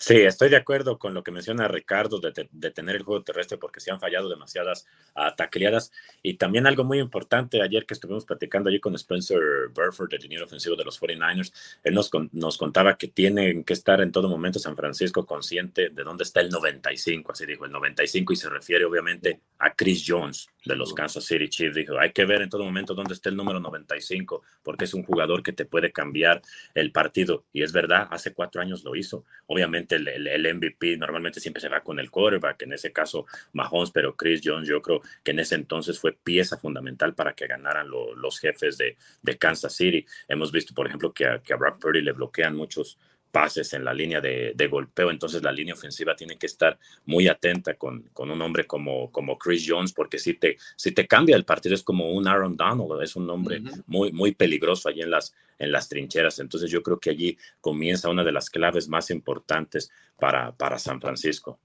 Sí, 0.04 0.16
estoy 0.16 0.48
de 0.48 0.56
acuerdo 0.56 0.98
con 0.98 1.14
lo 1.14 1.22
que 1.22 1.30
menciona 1.30 1.68
Ricardo 1.68 2.18
de, 2.18 2.32
tener 2.72 2.96
el 2.96 3.04
juego 3.04 3.22
terrestre 3.22 3.56
porque 3.56 3.78
se 3.78 3.92
han 3.92 4.00
fallado 4.00 4.28
demasiadas 4.28 4.84
uh, 5.14 5.32
tacleadas. 5.36 5.92
Y 6.24 6.34
también 6.34 6.66
algo 6.66 6.82
muy 6.82 6.98
importante, 6.98 7.62
ayer 7.62 7.86
que 7.86 7.94
estuvimos 7.94 8.24
platicando 8.24 8.68
allí 8.68 8.80
con 8.80 8.96
Spencer 8.96 9.38
Burford, 9.72 10.12
el 10.14 10.22
dinero 10.22 10.46
ofensivo 10.46 10.74
de 10.74 10.84
los 10.84 11.00
49ers, 11.00 11.52
él 11.84 11.94
nos, 11.94 12.10
nos 12.32 12.58
contaba 12.58 12.98
que 12.98 13.06
tienen 13.06 13.62
que 13.62 13.74
estar 13.74 14.00
en 14.00 14.10
todo 14.10 14.28
momento 14.28 14.58
San 14.58 14.74
Francisco 14.74 15.24
consciente 15.24 15.90
de 15.90 16.02
dónde 16.02 16.24
está 16.24 16.40
el 16.40 16.50
95, 16.50 17.30
así 17.30 17.46
dijo, 17.46 17.64
el 17.64 17.70
95 17.70 18.32
y 18.32 18.36
se 18.36 18.50
refiere 18.50 18.84
obviamente 18.84 19.38
a 19.60 19.72
Chris 19.72 20.02
Jones 20.04 20.48
de 20.64 20.74
los 20.74 20.94
Kansas 20.94 21.24
City 21.24 21.48
Chiefs. 21.48 21.76
Dijo, 21.76 21.96
hay 21.98 22.12
que 22.12 22.24
ver 22.24 22.42
en 22.42 22.48
todo 22.48 22.64
momento 22.64 22.94
dónde 22.94 23.14
está 23.14 23.28
el 23.28 23.36
número 23.36 23.60
95 23.60 24.42
porque 24.64 24.84
es 24.84 24.94
un 24.94 25.04
jugador 25.04 25.44
que 25.44 25.52
te 25.52 25.64
puede 25.64 25.92
cambiar 25.92 26.42
el 26.74 26.90
partido. 26.90 27.44
Y 27.52 27.62
es 27.62 27.72
verdad, 27.72 28.08
hace 28.10 28.32
cuatro 28.32 28.60
años 28.60 28.82
lo 28.82 28.96
hizo. 28.96 29.24
Obviamente 29.46 29.91
el, 29.96 30.54
MVP 30.54 30.96
normalmente 30.96 31.40
siempre 31.40 31.60
se 31.60 31.68
va 31.68 31.80
con 31.80 31.98
el 31.98 32.10
quarterback, 32.10 32.62
en 32.62 32.72
ese 32.72 32.92
caso 32.92 33.26
Mahomes, 33.52 33.90
pero 33.90 34.16
Chris 34.16 34.40
Jones 34.44 34.68
yo 34.68 34.80
creo 34.82 35.02
que 35.22 35.32
en 35.32 35.38
ese 35.38 35.54
entonces 35.54 35.98
fue 35.98 36.12
pieza 36.12 36.56
fundamental 36.56 37.14
para 37.14 37.34
que 37.34 37.46
ganaran 37.46 37.88
los 37.88 38.38
jefes 38.38 38.78
de, 38.78 38.96
Kansas 39.38 39.74
City. 39.74 40.04
Hemos 40.28 40.52
visto, 40.52 40.74
por 40.74 40.86
ejemplo, 40.86 41.12
que 41.12 41.26
a, 41.26 41.38
que 41.40 41.52
a 41.52 41.56
Brock 41.56 41.80
Purdy 41.80 42.02
le 42.02 42.12
bloquean 42.12 42.54
muchos 42.54 42.98
pases 43.32 43.72
en 43.72 43.84
la 43.84 43.92
línea 43.92 44.20
de, 44.20 44.68
golpeo, 44.70 45.10
entonces 45.10 45.42
la 45.42 45.50
línea 45.50 45.74
ofensiva 45.74 46.14
tiene 46.14 46.36
que 46.36 46.46
estar 46.46 46.78
muy 47.06 47.26
atenta 47.26 47.74
con, 47.74 48.02
con, 48.12 48.30
un 48.30 48.40
hombre 48.40 48.66
como, 48.66 49.10
como 49.10 49.38
Chris 49.38 49.64
Jones, 49.66 49.92
porque 49.92 50.18
si 50.18 50.34
te, 50.34 50.58
si 50.76 50.92
te 50.92 51.08
cambia 51.08 51.34
el 51.34 51.44
partido 51.44 51.74
es 51.74 51.82
como 51.82 52.12
un 52.12 52.28
Aaron 52.28 52.56
Donald, 52.56 53.02
es 53.02 53.16
un 53.16 53.28
hombre 53.30 53.62
muy, 53.86 54.12
muy 54.12 54.32
peligroso 54.32 54.88
allí 54.88 55.00
en 55.00 55.10
las, 55.10 55.34
en 55.58 55.72
las 55.72 55.88
trincheras, 55.88 56.38
entonces 56.38 56.70
yo 56.70 56.82
creo 56.82 57.00
que 57.00 57.10
allí 57.10 57.36
comienza 57.60 58.10
una 58.10 58.22
de 58.22 58.32
las 58.32 58.50
claves 58.50 58.88
más 58.88 59.10
importantes 59.10 59.90
para, 60.18 60.52
para 60.52 60.78
San 60.78 61.00
Francisco. 61.00 61.58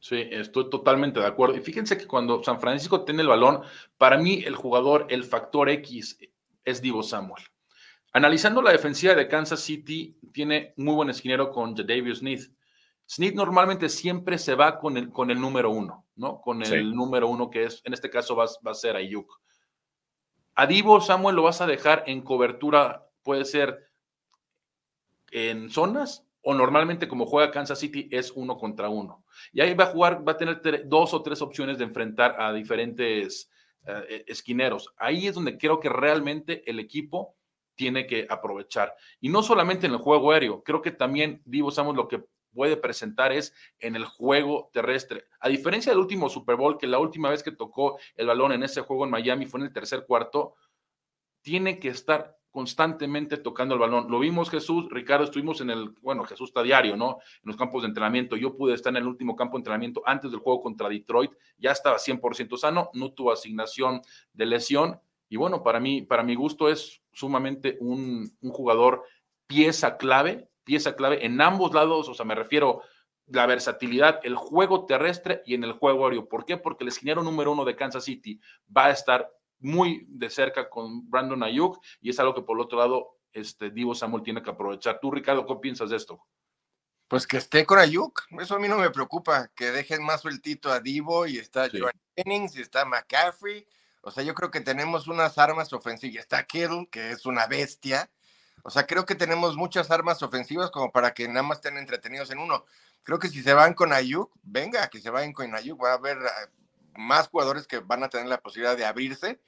Sí, 0.00 0.26
estoy 0.30 0.70
totalmente 0.70 1.20
de 1.20 1.26
acuerdo. 1.26 1.56
Y 1.56 1.60
fíjense 1.60 1.98
que 1.98 2.06
cuando 2.06 2.42
San 2.42 2.58
Francisco 2.58 3.04
tiene 3.04 3.20
el 3.20 3.28
balón, 3.28 3.60
para 3.98 4.16
mí 4.16 4.42
el 4.46 4.56
jugador, 4.56 5.06
el 5.10 5.24
factor 5.24 5.68
X 5.68 6.18
es 6.64 6.80
Divo 6.80 7.02
Samuel. 7.02 7.42
Analizando 8.12 8.60
la 8.60 8.72
defensiva 8.72 9.14
de 9.14 9.28
Kansas 9.28 9.60
City, 9.60 10.18
tiene 10.32 10.74
muy 10.76 10.94
buen 10.94 11.10
esquinero 11.10 11.50
con 11.50 11.76
Jadavius 11.76 12.18
Smith. 12.18 12.52
Smith 13.06 13.34
normalmente 13.34 13.88
siempre 13.88 14.38
se 14.38 14.54
va 14.54 14.78
con 14.78 14.96
el, 14.96 15.10
con 15.10 15.30
el 15.30 15.40
número 15.40 15.70
uno, 15.70 16.06
¿no? 16.16 16.40
Con 16.40 16.62
el 16.62 16.94
número 16.94 17.28
uno 17.28 17.50
que 17.50 17.64
es, 17.64 17.82
en 17.84 17.92
este 17.92 18.10
caso 18.10 18.36
va, 18.36 18.46
va 18.66 18.70
a 18.72 18.74
ser 18.74 18.96
Ayuk. 18.96 19.40
A 20.54 20.66
Divo 20.66 21.00
Samuel 21.00 21.36
lo 21.36 21.42
vas 21.42 21.60
a 21.60 21.66
dejar 21.66 22.04
en 22.06 22.22
cobertura, 22.22 23.06
puede 23.22 23.44
ser 23.44 23.90
en 25.30 25.70
zonas 25.70 26.26
o 26.42 26.54
normalmente 26.54 27.08
como 27.08 27.26
juega 27.26 27.50
Kansas 27.50 27.78
City 27.78 28.08
es 28.10 28.30
uno 28.32 28.56
contra 28.56 28.88
uno. 28.88 29.24
Y 29.52 29.60
ahí 29.60 29.74
va 29.74 29.84
a 29.84 29.88
jugar, 29.88 30.26
va 30.26 30.32
a 30.32 30.36
tener 30.36 30.60
dos 30.86 31.14
o 31.14 31.22
tres 31.22 31.42
opciones 31.42 31.78
de 31.78 31.84
enfrentar 31.84 32.40
a 32.40 32.52
diferentes 32.52 33.50
eh, 33.86 34.24
esquineros. 34.26 34.92
Ahí 34.96 35.26
es 35.26 35.34
donde 35.34 35.58
creo 35.58 35.80
que 35.80 35.88
realmente 35.88 36.68
el 36.70 36.78
equipo 36.78 37.36
tiene 37.80 38.06
que 38.06 38.26
aprovechar. 38.28 38.94
Y 39.22 39.30
no 39.30 39.42
solamente 39.42 39.86
en 39.86 39.94
el 39.94 39.98
juego 40.00 40.32
aéreo, 40.32 40.62
creo 40.62 40.82
que 40.82 40.90
también 40.90 41.40
Divo 41.46 41.70
Samuel 41.70 41.96
lo 41.96 42.08
que 42.08 42.22
puede 42.52 42.76
presentar 42.76 43.32
es 43.32 43.54
en 43.78 43.96
el 43.96 44.04
juego 44.04 44.68
terrestre. 44.70 45.24
A 45.40 45.48
diferencia 45.48 45.90
del 45.90 46.00
último 46.00 46.28
Super 46.28 46.56
Bowl, 46.56 46.76
que 46.76 46.86
la 46.86 46.98
última 46.98 47.30
vez 47.30 47.42
que 47.42 47.52
tocó 47.52 47.98
el 48.16 48.26
balón 48.26 48.52
en 48.52 48.64
ese 48.64 48.82
juego 48.82 49.06
en 49.06 49.10
Miami 49.12 49.46
fue 49.46 49.60
en 49.60 49.66
el 49.68 49.72
tercer 49.72 50.04
cuarto, 50.04 50.56
tiene 51.40 51.78
que 51.78 51.88
estar 51.88 52.36
constantemente 52.50 53.38
tocando 53.38 53.76
el 53.76 53.80
balón. 53.80 54.10
Lo 54.10 54.18
vimos 54.18 54.50
Jesús, 54.50 54.86
Ricardo, 54.90 55.24
estuvimos 55.24 55.62
en 55.62 55.70
el, 55.70 55.88
bueno, 56.02 56.24
Jesús 56.24 56.50
está 56.50 56.62
diario, 56.62 56.98
¿no? 56.98 57.12
En 57.36 57.44
los 57.44 57.56
campos 57.56 57.80
de 57.80 57.88
entrenamiento. 57.88 58.36
Yo 58.36 58.58
pude 58.58 58.74
estar 58.74 58.92
en 58.92 58.98
el 58.98 59.06
último 59.06 59.34
campo 59.36 59.56
de 59.56 59.60
entrenamiento 59.60 60.02
antes 60.04 60.30
del 60.30 60.40
juego 60.40 60.60
contra 60.60 60.90
Detroit, 60.90 61.32
ya 61.56 61.70
estaba 61.70 61.96
100% 61.96 62.58
sano, 62.58 62.90
no 62.92 63.14
tuvo 63.14 63.32
asignación 63.32 64.02
de 64.34 64.44
lesión 64.44 65.00
y 65.32 65.36
bueno, 65.36 65.62
para 65.62 65.78
mí, 65.78 66.02
para 66.02 66.24
mi 66.24 66.34
gusto 66.34 66.68
es 66.68 66.99
sumamente 67.12 67.76
un, 67.80 68.36
jugador 68.40 69.04
pieza 69.46 69.96
clave, 69.96 70.48
pieza 70.64 70.94
clave 70.94 71.24
en 71.24 71.40
ambos 71.40 71.74
lados, 71.74 72.08
o 72.08 72.14
sea, 72.14 72.24
me 72.24 72.34
refiero 72.34 72.82
la 73.26 73.46
versatilidad, 73.46 74.20
el 74.24 74.36
juego 74.36 74.86
terrestre 74.86 75.42
y 75.46 75.54
en 75.54 75.64
el 75.64 75.72
juego 75.72 76.06
aéreo. 76.06 76.28
¿Por 76.28 76.44
qué? 76.44 76.56
Porque 76.56 76.84
el 76.84 76.88
esquinero 76.88 77.22
número 77.22 77.52
uno 77.52 77.64
de 77.64 77.76
Kansas 77.76 78.04
City 78.04 78.40
va 78.76 78.86
a 78.86 78.90
estar 78.90 79.30
muy 79.60 80.04
de 80.08 80.30
cerca 80.30 80.68
con 80.68 81.08
Brandon 81.08 81.42
Ayuk 81.42 81.78
y 82.00 82.10
es 82.10 82.18
algo 82.18 82.34
que 82.34 82.42
por 82.42 82.56
el 82.56 82.64
otro 82.64 82.78
lado 82.78 83.18
este 83.32 83.70
Divo 83.70 83.94
Samuel 83.94 84.22
tiene 84.22 84.42
que 84.42 84.50
aprovechar. 84.50 84.98
Tú, 85.00 85.10
Ricardo, 85.10 85.46
¿qué 85.46 85.54
piensas 85.56 85.90
de 85.90 85.96
esto? 85.96 86.20
Pues 87.06 87.26
que 87.26 87.36
esté 87.36 87.66
con 87.66 87.78
Ayuk, 87.78 88.22
eso 88.40 88.54
a 88.54 88.58
mí 88.58 88.68
no 88.68 88.78
me 88.78 88.90
preocupa, 88.90 89.50
que 89.54 89.72
dejen 89.72 90.02
más 90.04 90.20
sueltito 90.20 90.70
a 90.70 90.80
Divo 90.80 91.26
y 91.26 91.38
está 91.38 91.68
Joan 91.68 91.92
Jennings 92.16 92.56
y 92.56 92.62
está 92.62 92.84
McCaffrey 92.84 93.66
o 94.02 94.10
sea, 94.10 94.22
yo 94.24 94.34
creo 94.34 94.50
que 94.50 94.60
tenemos 94.60 95.08
unas 95.08 95.38
armas 95.38 95.72
ofensivas. 95.72 96.22
Está 96.22 96.44
Kittle, 96.44 96.88
que 96.90 97.10
es 97.10 97.26
una 97.26 97.46
bestia. 97.46 98.10
O 98.62 98.70
sea, 98.70 98.86
creo 98.86 99.06
que 99.06 99.14
tenemos 99.14 99.56
muchas 99.56 99.90
armas 99.90 100.22
ofensivas 100.22 100.70
como 100.70 100.92
para 100.92 101.12
que 101.12 101.28
nada 101.28 101.42
más 101.42 101.58
estén 101.58 101.76
entretenidos 101.78 102.30
en 102.30 102.38
uno. 102.38 102.64
Creo 103.02 103.18
que 103.18 103.28
si 103.28 103.42
se 103.42 103.54
van 103.54 103.74
con 103.74 103.92
Ayuk, 103.92 104.30
venga, 104.42 104.88
que 104.88 105.00
se 105.00 105.10
vayan 105.10 105.32
con 105.32 105.54
Ayuk, 105.54 105.82
va 105.82 105.92
a 105.92 105.94
haber 105.94 106.18
ah, 106.18 106.50
más 106.96 107.28
jugadores 107.28 107.66
que 107.66 107.78
van 107.78 108.02
a 108.02 108.08
tener 108.08 108.26
la 108.26 108.40
posibilidad 108.40 108.76
de 108.76 108.84
abrirse. 108.84 109.40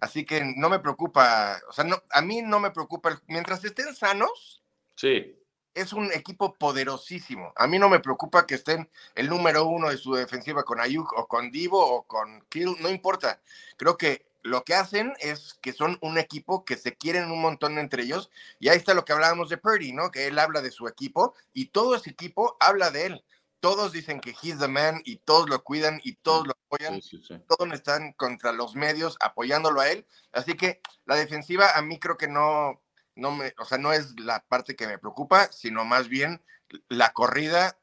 Así 0.00 0.24
que 0.24 0.42
no 0.56 0.68
me 0.68 0.80
preocupa, 0.80 1.60
o 1.68 1.72
sea, 1.72 1.84
no, 1.84 2.02
a 2.10 2.22
mí 2.22 2.42
no 2.42 2.58
me 2.60 2.70
preocupa, 2.70 3.20
mientras 3.28 3.64
estén 3.64 3.94
sanos, 3.94 4.62
sí 4.96 5.36
es 5.74 5.92
un 5.92 6.12
equipo 6.12 6.54
poderosísimo. 6.54 7.52
A 7.56 7.66
mí 7.66 7.78
no 7.78 7.88
me 7.88 8.00
preocupa 8.00 8.46
que 8.46 8.56
estén 8.56 8.90
el 9.14 9.28
número 9.28 9.66
uno 9.66 9.88
de 9.90 9.96
su 9.96 10.14
defensiva 10.14 10.64
con 10.64 10.80
Ayuk 10.80 11.12
o 11.16 11.26
con 11.26 11.50
Divo 11.50 11.84
o 11.84 12.02
con 12.02 12.44
Kill, 12.48 12.76
no 12.80 12.88
importa. 12.88 13.40
Creo 13.76 13.96
que 13.96 14.26
lo 14.42 14.64
que 14.64 14.74
hacen 14.74 15.14
es 15.20 15.54
que 15.62 15.72
son 15.72 15.98
un 16.00 16.18
equipo 16.18 16.64
que 16.64 16.76
se 16.76 16.96
quieren 16.96 17.30
un 17.30 17.40
montón 17.40 17.78
entre 17.78 18.02
ellos. 18.02 18.30
Y 18.58 18.68
ahí 18.68 18.76
está 18.76 18.94
lo 18.94 19.04
que 19.04 19.12
hablábamos 19.12 19.48
de 19.48 19.58
Purdy, 19.58 19.92
¿no? 19.92 20.10
Que 20.10 20.26
él 20.26 20.38
habla 20.38 20.60
de 20.60 20.70
su 20.70 20.88
equipo 20.88 21.34
y 21.52 21.66
todo 21.66 21.94
ese 21.94 22.10
equipo 22.10 22.56
habla 22.60 22.90
de 22.90 23.06
él. 23.06 23.24
Todos 23.60 23.92
dicen 23.92 24.20
que 24.20 24.34
he's 24.42 24.58
the 24.58 24.66
man 24.66 25.00
y 25.04 25.18
todos 25.18 25.48
lo 25.48 25.62
cuidan 25.62 26.00
y 26.02 26.14
todos 26.16 26.48
lo 26.48 26.54
apoyan. 26.66 27.00
Todos 27.46 27.72
están 27.72 28.12
contra 28.14 28.50
los 28.50 28.74
medios 28.74 29.16
apoyándolo 29.20 29.80
a 29.80 29.88
él. 29.88 30.04
Así 30.32 30.54
que 30.54 30.80
la 31.06 31.14
defensiva 31.14 31.70
a 31.76 31.82
mí 31.82 32.00
creo 32.00 32.16
que 32.16 32.26
no, 32.26 32.81
no 33.14 33.30
me, 33.30 33.54
o 33.58 33.64
sea, 33.64 33.78
no 33.78 33.92
es 33.92 34.18
la 34.20 34.44
parte 34.48 34.76
que 34.76 34.86
me 34.86 34.98
preocupa, 34.98 35.50
sino 35.52 35.84
más 35.84 36.08
bien 36.08 36.40
la 36.88 37.12
corrida 37.12 37.78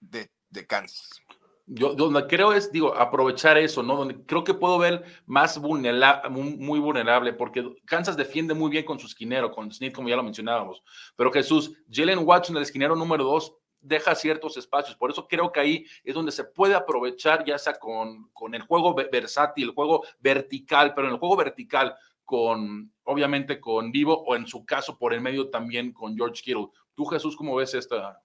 de, 0.00 0.30
de 0.50 0.66
Kansas. 0.66 1.22
Yo 1.66 1.94
donde 1.94 2.26
creo 2.26 2.52
es, 2.52 2.72
digo, 2.72 2.94
aprovechar 2.94 3.56
eso, 3.56 3.82
¿no? 3.82 3.96
Donde 3.96 4.26
creo 4.26 4.42
que 4.42 4.52
puedo 4.52 4.78
ver 4.78 5.04
más 5.26 5.58
vulnerable, 5.58 6.28
muy, 6.28 6.80
vulnerable, 6.80 7.32
porque 7.32 7.64
Kansas 7.86 8.16
defiende 8.16 8.52
muy 8.52 8.70
bien 8.70 8.84
con 8.84 8.98
su 8.98 9.06
esquinero, 9.06 9.52
con 9.52 9.70
Smith, 9.70 9.94
como 9.94 10.08
ya 10.08 10.16
lo 10.16 10.24
mencionábamos. 10.24 10.82
Pero 11.16 11.32
Jesús, 11.32 11.72
Jalen 11.90 12.26
Watson, 12.26 12.56
el 12.56 12.64
esquinero 12.64 12.96
número 12.96 13.24
dos, 13.24 13.54
deja 13.80 14.14
ciertos 14.14 14.56
espacios. 14.56 14.96
Por 14.96 15.10
eso 15.10 15.26
creo 15.28 15.52
que 15.52 15.60
ahí 15.60 15.86
es 16.02 16.14
donde 16.14 16.32
se 16.32 16.44
puede 16.44 16.74
aprovechar, 16.74 17.44
ya 17.44 17.58
sea 17.58 17.74
con, 17.74 18.28
con 18.32 18.54
el 18.54 18.62
juego 18.62 18.94
versátil, 18.94 19.68
el 19.68 19.74
juego 19.74 20.04
vertical, 20.20 20.94
pero 20.94 21.06
en 21.06 21.14
el 21.14 21.20
juego 21.20 21.36
vertical, 21.36 21.94
con, 22.32 22.90
obviamente, 23.02 23.60
con 23.60 23.92
Vivo 23.92 24.24
o 24.26 24.34
en 24.34 24.46
su 24.46 24.64
caso 24.64 24.96
por 24.96 25.12
el 25.12 25.20
medio 25.20 25.50
también 25.50 25.92
con 25.92 26.16
George 26.16 26.42
Kittle. 26.42 26.68
Tú, 26.94 27.04
Jesús, 27.04 27.36
¿cómo 27.36 27.54
ves 27.56 27.74
esta, 27.74 28.22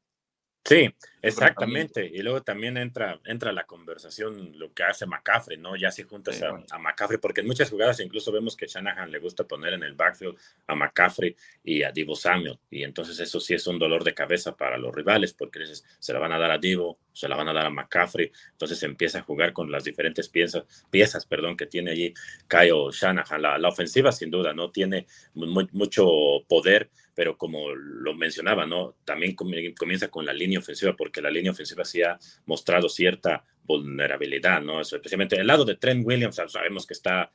Sí, 0.64 0.90
exactamente. 1.28 2.06
Y 2.06 2.22
luego 2.22 2.42
también 2.42 2.78
entra, 2.78 3.20
entra 3.26 3.52
la 3.52 3.66
conversación 3.66 4.58
lo 4.58 4.74
que 4.74 4.84
hace 4.84 5.06
McCaffrey, 5.06 5.58
¿no? 5.58 5.76
Ya 5.76 5.92
si 5.92 6.04
juntas 6.04 6.42
a, 6.42 6.64
a, 6.72 6.80
McCaffrey, 6.80 7.20
porque 7.20 7.42
en 7.42 7.48
muchas 7.48 7.70
jugadas 7.70 8.00
incluso 8.00 8.32
vemos 8.32 8.56
que 8.56 8.68
Shanahan 8.68 9.12
le 9.12 9.20
gusta 9.20 9.44
poner 9.44 9.74
en 9.74 9.84
el 9.84 9.94
backfield 9.94 10.38
a 10.68 10.76
McCaffrey 10.76 11.36
y 11.64 11.84
a 11.84 11.92
Divo 11.92 12.16
Samuel. 12.16 12.60
Y 12.70 12.84
entonces 12.84 13.20
eso 13.20 13.40
sí 13.40 13.54
es 13.54 13.68
un 13.68 13.80
dolor 13.80 14.04
de 14.04 14.14
cabeza 14.14 14.56
para 14.56 14.78
los 14.78 14.94
rivales, 14.94 15.34
porque 15.34 15.60
dices, 15.60 15.84
se 16.00 16.14
la 16.14 16.20
van 16.20 16.32
a 16.32 16.40
dar 16.40 16.52
a 16.52 16.58
Divo, 16.58 17.00
se 17.14 17.28
la 17.28 17.36
van 17.36 17.50
a 17.50 17.54
dar 17.54 17.66
a 17.66 17.70
McCaffrey. 17.70 18.32
Entonces 18.52 18.82
empieza 18.84 19.20
a 19.20 19.24
jugar 19.24 19.54
con 19.54 19.72
las 19.72 19.84
diferentes 19.84 20.30
piezas, 20.30 20.64
piezas 20.90 21.26
perdón, 21.26 21.58
que 21.58 21.66
tiene 21.66 21.92
allí 21.92 22.14
Kyle 22.48 22.92
Shanahan. 22.92 23.42
La, 23.42 23.58
la 23.58 23.70
ofensiva, 23.70 24.12
sin 24.12 24.32
duda, 24.32 24.54
no 24.54 24.72
tiene 24.72 25.08
mucho 25.34 26.08
poder 26.48 26.90
pero 27.18 27.36
como 27.36 27.74
lo 27.74 28.14
mencionaba, 28.14 28.68
¿no? 28.68 28.94
También 29.04 29.34
comienza 29.34 30.08
con 30.10 30.24
la 30.24 30.34
línea 30.34 30.60
ofensiva, 30.60 30.96
porque 30.96 31.17
la 31.22 31.30
línea 31.30 31.52
ofensiva 31.52 31.86
sí 31.86 32.02
ha 32.02 32.18
mostrado 32.46 32.90
cierta 32.90 33.44
vulnerabilidad, 33.68 34.62
¿no? 34.62 34.82
Especialmente 34.82 35.36
el 35.36 35.46
lado 35.46 35.66
de 35.66 35.76
Trent 35.76 36.06
Williams, 36.06 36.42
sabemos 36.48 36.88
que 36.88 36.94
está 36.94 37.30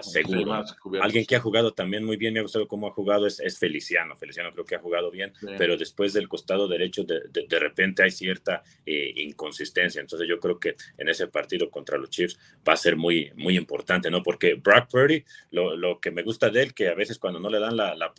seguro. 0.00 0.64
Alguien 1.00 1.26
que 1.26 1.36
ha 1.36 1.40
jugado 1.40 1.72
también 1.74 2.02
muy 2.02 2.16
bien, 2.16 2.32
me 2.32 2.40
ha 2.40 2.42
gustado 2.42 2.66
cómo 2.66 2.88
ha 2.88 2.92
jugado, 2.92 3.26
es, 3.26 3.38
es 3.40 3.58
Feliciano. 3.58 4.16
Feliciano 4.16 4.50
creo 4.52 4.64
que 4.64 4.74
ha 4.74 4.80
jugado 4.80 5.10
bien, 5.10 5.32
pero 5.58 5.76
después 5.76 6.12
del 6.14 6.28
costado 6.28 6.66
derecho 6.66 7.04
de, 7.04 7.20
de, 7.30 7.58
repente 7.58 8.02
hay 8.02 8.10
cierta 8.10 8.62
eh, 8.84 9.12
inconsistencia. 9.16 10.00
Entonces 10.00 10.26
yo 10.28 10.40
creo 10.40 10.58
que 10.58 10.76
en 10.96 11.08
ese 11.08 11.28
partido 11.28 11.70
contra 11.70 11.98
los 11.98 12.10
Chiefs 12.10 12.38
va 12.66 12.72
a 12.72 12.76
ser 12.76 12.96
muy, 12.96 13.30
muy 13.36 13.56
importante, 13.56 14.10
¿no? 14.10 14.22
Porque 14.22 14.54
Brock 14.54 14.90
Purdy, 14.90 15.24
lo, 15.50 15.76
lo 15.76 16.00
que 16.00 16.10
me 16.10 16.22
gusta 16.22 16.48
de 16.48 16.62
él, 16.62 16.74
que 16.74 16.88
a 16.88 16.94
veces 16.94 17.18
cuando 17.18 17.38
no 17.38 17.50
le 17.50 17.60
dan 17.60 17.76
la, 17.76 17.94
la, 17.94 18.12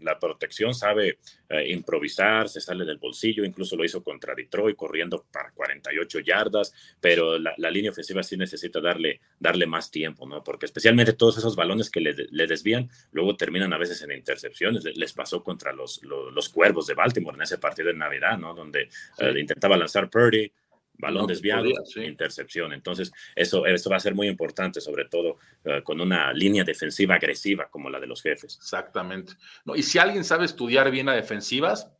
la 0.00 0.18
protección 0.18 0.74
sabe 0.74 1.18
eh, 1.48 1.68
improvisar, 1.70 2.48
se 2.48 2.60
sale 2.60 2.84
del 2.84 2.96
bolsillo, 2.96 3.44
incluso 3.44 3.76
lo 3.76 3.84
hizo 3.84 4.02
contra 4.02 4.34
Detroit 4.34 4.76
corriendo 4.76 5.26
para 5.30 5.50
48 5.50 6.20
yardas, 6.20 6.72
pero 7.02 7.36
la, 7.36 7.70
línea 7.72 7.90
ofensiva 7.90 8.22
sí 8.22 8.36
necesita 8.36 8.80
darle, 8.80 9.20
darle 9.40 9.66
más 9.66 9.90
tiempo, 9.90 10.24
¿no? 10.24 10.44
Porque 10.44 10.66
especialmente 10.66 11.14
todos 11.14 11.36
esos 11.36 11.56
balones 11.56 11.90
que 11.90 12.00
le, 12.00 12.14
le 12.14 12.46
desvían, 12.46 12.88
luego 13.10 13.36
terminan 13.36 13.72
a 13.72 13.76
veces 13.76 14.00
en 14.02 14.12
intercepciones. 14.12 14.84
Les 14.84 15.12
pasó 15.12 15.42
contra 15.42 15.72
los, 15.72 16.00
los, 16.04 16.48
Cuervos 16.48 16.86
de 16.86 16.94
Baltimore 16.94 17.34
en 17.34 17.42
ese 17.42 17.58
partido 17.58 17.88
de 17.88 17.94
Navidad, 17.94 18.38
¿no? 18.38 18.54
Donde 18.54 18.88
eh, 19.18 19.34
intentaba 19.36 19.76
lanzar 19.76 20.08
Purdy, 20.08 20.52
balón 20.94 21.26
desviado, 21.26 21.66
intercepción. 21.96 22.72
Entonces, 22.72 23.10
eso, 23.34 23.66
eso 23.66 23.90
va 23.90 23.96
a 23.96 24.00
ser 24.00 24.14
muy 24.14 24.28
importante, 24.28 24.80
sobre 24.80 25.06
todo 25.06 25.38
eh, 25.64 25.82
con 25.82 26.00
una 26.00 26.32
línea 26.32 26.62
defensiva 26.62 27.16
agresiva 27.16 27.68
como 27.68 27.90
la 27.90 27.98
de 27.98 28.06
los 28.06 28.22
jefes. 28.22 28.58
Exactamente. 28.58 29.32
No, 29.64 29.74
y 29.74 29.82
si 29.82 29.98
alguien 29.98 30.22
sabe 30.22 30.44
estudiar 30.44 30.88
bien 30.92 31.08
a 31.08 31.16
defensivas, 31.16 31.90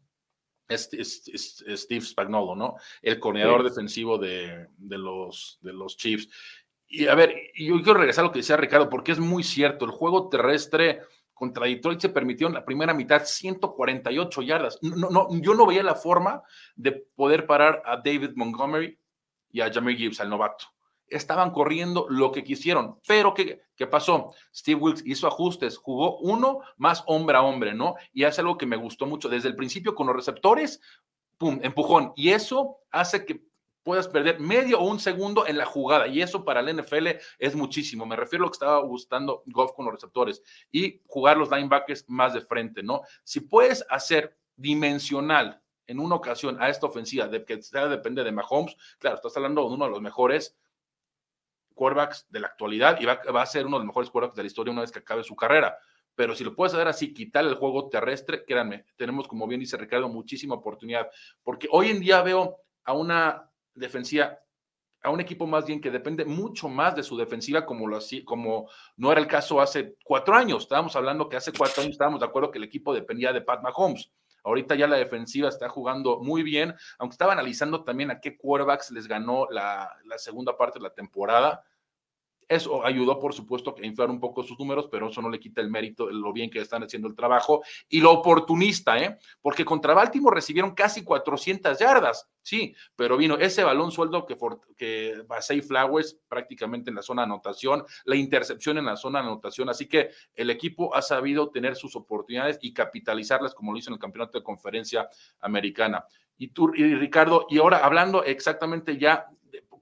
es, 0.74 0.90
Steve 1.68 2.04
Spagnolo, 2.04 2.54
¿no? 2.54 2.76
El 3.00 3.18
coordinador 3.18 3.62
defensivo 3.62 4.18
de, 4.18 4.68
los, 4.78 5.58
de 5.62 5.72
los 5.72 5.96
Chiefs. 5.96 6.28
Y 6.88 7.06
a 7.06 7.14
ver, 7.14 7.34
yo 7.54 7.76
quiero 7.82 7.98
regresar 8.00 8.24
a 8.24 8.26
lo 8.26 8.32
que 8.32 8.40
decía 8.40 8.56
Ricardo, 8.56 8.90
porque 8.90 9.12
es 9.12 9.18
muy 9.18 9.42
cierto, 9.42 9.84
el 9.84 9.90
juego 9.90 10.28
terrestre 10.28 11.00
contra 11.32 11.66
Detroit 11.66 12.00
se 12.00 12.08
permitió 12.08 12.46
en 12.46 12.54
la 12.54 12.64
primera 12.64 12.94
mitad 12.94 13.24
148 13.24 14.42
yardas. 14.42 14.78
No, 14.82 15.10
no, 15.10 15.28
yo 15.40 15.54
no 15.54 15.66
veía 15.66 15.82
la 15.82 15.94
forma 15.94 16.42
de 16.76 16.92
poder 16.92 17.46
parar 17.46 17.82
a 17.84 17.96
David 17.96 18.32
Montgomery 18.36 18.98
y 19.50 19.60
a 19.60 19.72
Jamie 19.72 19.96
Gibbs, 19.96 20.20
al 20.20 20.30
novato. 20.30 20.66
Estaban 21.14 21.50
corriendo 21.50 22.06
lo 22.08 22.32
que 22.32 22.44
quisieron, 22.44 22.98
pero 23.06 23.34
¿qué, 23.34 23.62
¿qué 23.76 23.86
pasó? 23.86 24.32
Steve 24.54 24.80
Wilkes 24.80 25.04
hizo 25.06 25.26
ajustes, 25.26 25.76
jugó 25.76 26.18
uno 26.18 26.60
más 26.76 27.02
hombre 27.06 27.36
a 27.36 27.42
hombre, 27.42 27.74
¿no? 27.74 27.94
Y 28.12 28.24
hace 28.24 28.40
algo 28.40 28.58
que 28.58 28.66
me 28.66 28.76
gustó 28.76 29.06
mucho. 29.06 29.28
Desde 29.28 29.48
el 29.48 29.56
principio 29.56 29.94
con 29.94 30.06
los 30.06 30.16
receptores, 30.16 30.80
pum, 31.38 31.60
empujón. 31.62 32.12
Y 32.16 32.30
eso 32.30 32.78
hace 32.90 33.24
que 33.24 33.44
puedas 33.82 34.08
perder 34.08 34.38
medio 34.40 34.80
o 34.80 34.88
un 34.88 35.00
segundo 35.00 35.46
en 35.46 35.58
la 35.58 35.66
jugada. 35.66 36.06
Y 36.06 36.22
eso 36.22 36.44
para 36.44 36.60
el 36.60 36.76
NFL 36.76 37.08
es 37.38 37.54
muchísimo. 37.54 38.06
Me 38.06 38.16
refiero 38.16 38.44
a 38.44 38.46
lo 38.46 38.50
que 38.50 38.56
estaba 38.56 38.80
gustando 38.80 39.42
Goff 39.46 39.72
con 39.72 39.84
los 39.86 39.94
receptores 39.94 40.42
y 40.70 41.00
jugar 41.06 41.36
los 41.36 41.50
linebackers 41.50 42.04
más 42.08 42.34
de 42.34 42.40
frente, 42.40 42.82
¿no? 42.82 43.02
Si 43.24 43.40
puedes 43.40 43.84
hacer 43.88 44.36
dimensional 44.56 45.60
en 45.86 45.98
una 45.98 46.14
ocasión 46.14 46.62
a 46.62 46.68
esta 46.68 46.86
ofensiva 46.86 47.26
de 47.26 47.44
que 47.44 47.60
sea 47.60 47.88
depende 47.88 48.22
de 48.22 48.32
Mahomes, 48.32 48.76
claro, 48.98 49.16
estás 49.16 49.36
hablando 49.36 49.62
de 49.62 49.74
uno 49.74 49.84
de 49.84 49.90
los 49.90 50.00
mejores 50.00 50.56
quarterbacks 51.74 52.26
de 52.30 52.40
la 52.40 52.48
actualidad 52.48 53.00
y 53.00 53.04
va, 53.04 53.20
a 53.42 53.46
ser 53.46 53.66
uno 53.66 53.76
de 53.76 53.80
los 53.80 53.86
mejores 53.86 54.10
quarterbacks 54.10 54.36
de 54.36 54.42
la 54.42 54.46
historia 54.46 54.72
una 54.72 54.82
vez 54.82 54.92
que 54.92 55.00
acabe 55.00 55.24
su 55.24 55.36
carrera. 55.36 55.76
Pero 56.14 56.34
si 56.34 56.44
lo 56.44 56.54
puedes 56.54 56.74
hacer 56.74 56.88
así, 56.88 57.14
quitar 57.14 57.44
el 57.44 57.54
juego 57.54 57.88
terrestre, 57.88 58.44
créanme, 58.44 58.84
tenemos, 58.96 59.26
como 59.26 59.46
bien 59.46 59.60
dice 59.60 59.76
Ricardo, 59.76 60.08
muchísima 60.08 60.54
oportunidad. 60.54 61.08
Porque 61.42 61.68
hoy 61.70 61.88
en 61.88 62.00
día 62.00 62.20
veo 62.22 62.58
a 62.84 62.92
una 62.92 63.50
defensiva, 63.74 64.38
a 65.02 65.10
un 65.10 65.20
equipo 65.20 65.46
más 65.46 65.64
bien 65.64 65.80
que 65.80 65.90
depende 65.90 66.24
mucho 66.24 66.68
más 66.68 66.94
de 66.94 67.02
su 67.02 67.16
defensiva, 67.16 67.64
como, 67.64 67.88
lo, 67.88 67.98
como 68.24 68.68
no 68.96 69.10
era 69.10 69.20
el 69.20 69.26
caso 69.26 69.60
hace 69.60 69.96
cuatro 70.04 70.34
años. 70.34 70.64
Estábamos 70.64 70.94
hablando 70.96 71.28
que 71.28 71.36
hace 71.36 71.52
cuatro 71.52 71.82
años 71.82 71.92
estábamos 71.92 72.20
de 72.20 72.26
acuerdo 72.26 72.50
que 72.50 72.58
el 72.58 72.64
equipo 72.64 72.92
dependía 72.92 73.32
de 73.32 73.40
Pat 73.40 73.62
Mahomes. 73.62 74.12
Ahorita 74.44 74.74
ya 74.74 74.86
la 74.86 74.96
defensiva 74.96 75.48
está 75.48 75.68
jugando 75.68 76.20
muy 76.20 76.42
bien, 76.42 76.74
aunque 76.98 77.14
estaba 77.14 77.32
analizando 77.32 77.84
también 77.84 78.10
a 78.10 78.20
qué 78.20 78.36
quarterbacks 78.36 78.90
les 78.90 79.06
ganó 79.06 79.46
la, 79.50 79.90
la 80.04 80.18
segunda 80.18 80.56
parte 80.56 80.78
de 80.78 80.84
la 80.84 80.94
temporada. 80.94 81.64
Eso 82.48 82.84
ayudó, 82.84 83.18
por 83.18 83.32
supuesto, 83.34 83.74
a 83.80 83.86
inflar 83.86 84.10
un 84.10 84.20
poco 84.20 84.42
sus 84.42 84.58
números, 84.58 84.88
pero 84.90 85.08
eso 85.08 85.22
no 85.22 85.30
le 85.30 85.40
quita 85.40 85.60
el 85.60 85.70
mérito 85.70 86.10
lo 86.10 86.32
bien 86.32 86.50
que 86.50 86.60
están 86.60 86.82
haciendo 86.82 87.08
el 87.08 87.14
trabajo. 87.14 87.62
Y 87.88 88.00
lo 88.00 88.12
oportunista, 88.12 88.98
¿eh? 88.98 89.18
Porque 89.40 89.64
contra 89.64 89.94
Baltimore 89.94 90.34
recibieron 90.34 90.74
casi 90.74 91.02
400 91.02 91.78
yardas, 91.78 92.28
sí, 92.42 92.74
pero 92.96 93.16
vino 93.16 93.36
ese 93.38 93.64
balón 93.64 93.90
sueldo 93.90 94.26
que, 94.26 94.36
que 94.76 95.22
Basay 95.26 95.60
Flowers 95.60 96.18
prácticamente 96.28 96.90
en 96.90 96.96
la 96.96 97.02
zona 97.02 97.22
de 97.22 97.26
anotación, 97.26 97.84
la 98.04 98.16
intercepción 98.16 98.78
en 98.78 98.86
la 98.86 98.96
zona 98.96 99.20
de 99.20 99.28
anotación. 99.28 99.68
Así 99.68 99.88
que 99.88 100.10
el 100.34 100.50
equipo 100.50 100.94
ha 100.94 101.02
sabido 101.02 101.50
tener 101.50 101.76
sus 101.76 101.96
oportunidades 101.96 102.58
y 102.60 102.72
capitalizarlas 102.72 103.54
como 103.54 103.72
lo 103.72 103.78
hizo 103.78 103.90
en 103.90 103.94
el 103.94 104.00
campeonato 104.00 104.38
de 104.38 104.44
conferencia 104.44 105.08
americana. 105.40 106.04
Y 106.36 106.48
tú, 106.48 106.72
y 106.74 106.94
Ricardo, 106.94 107.46
y 107.48 107.58
ahora 107.58 107.78
hablando 107.84 108.24
exactamente 108.24 108.98
ya 108.98 109.28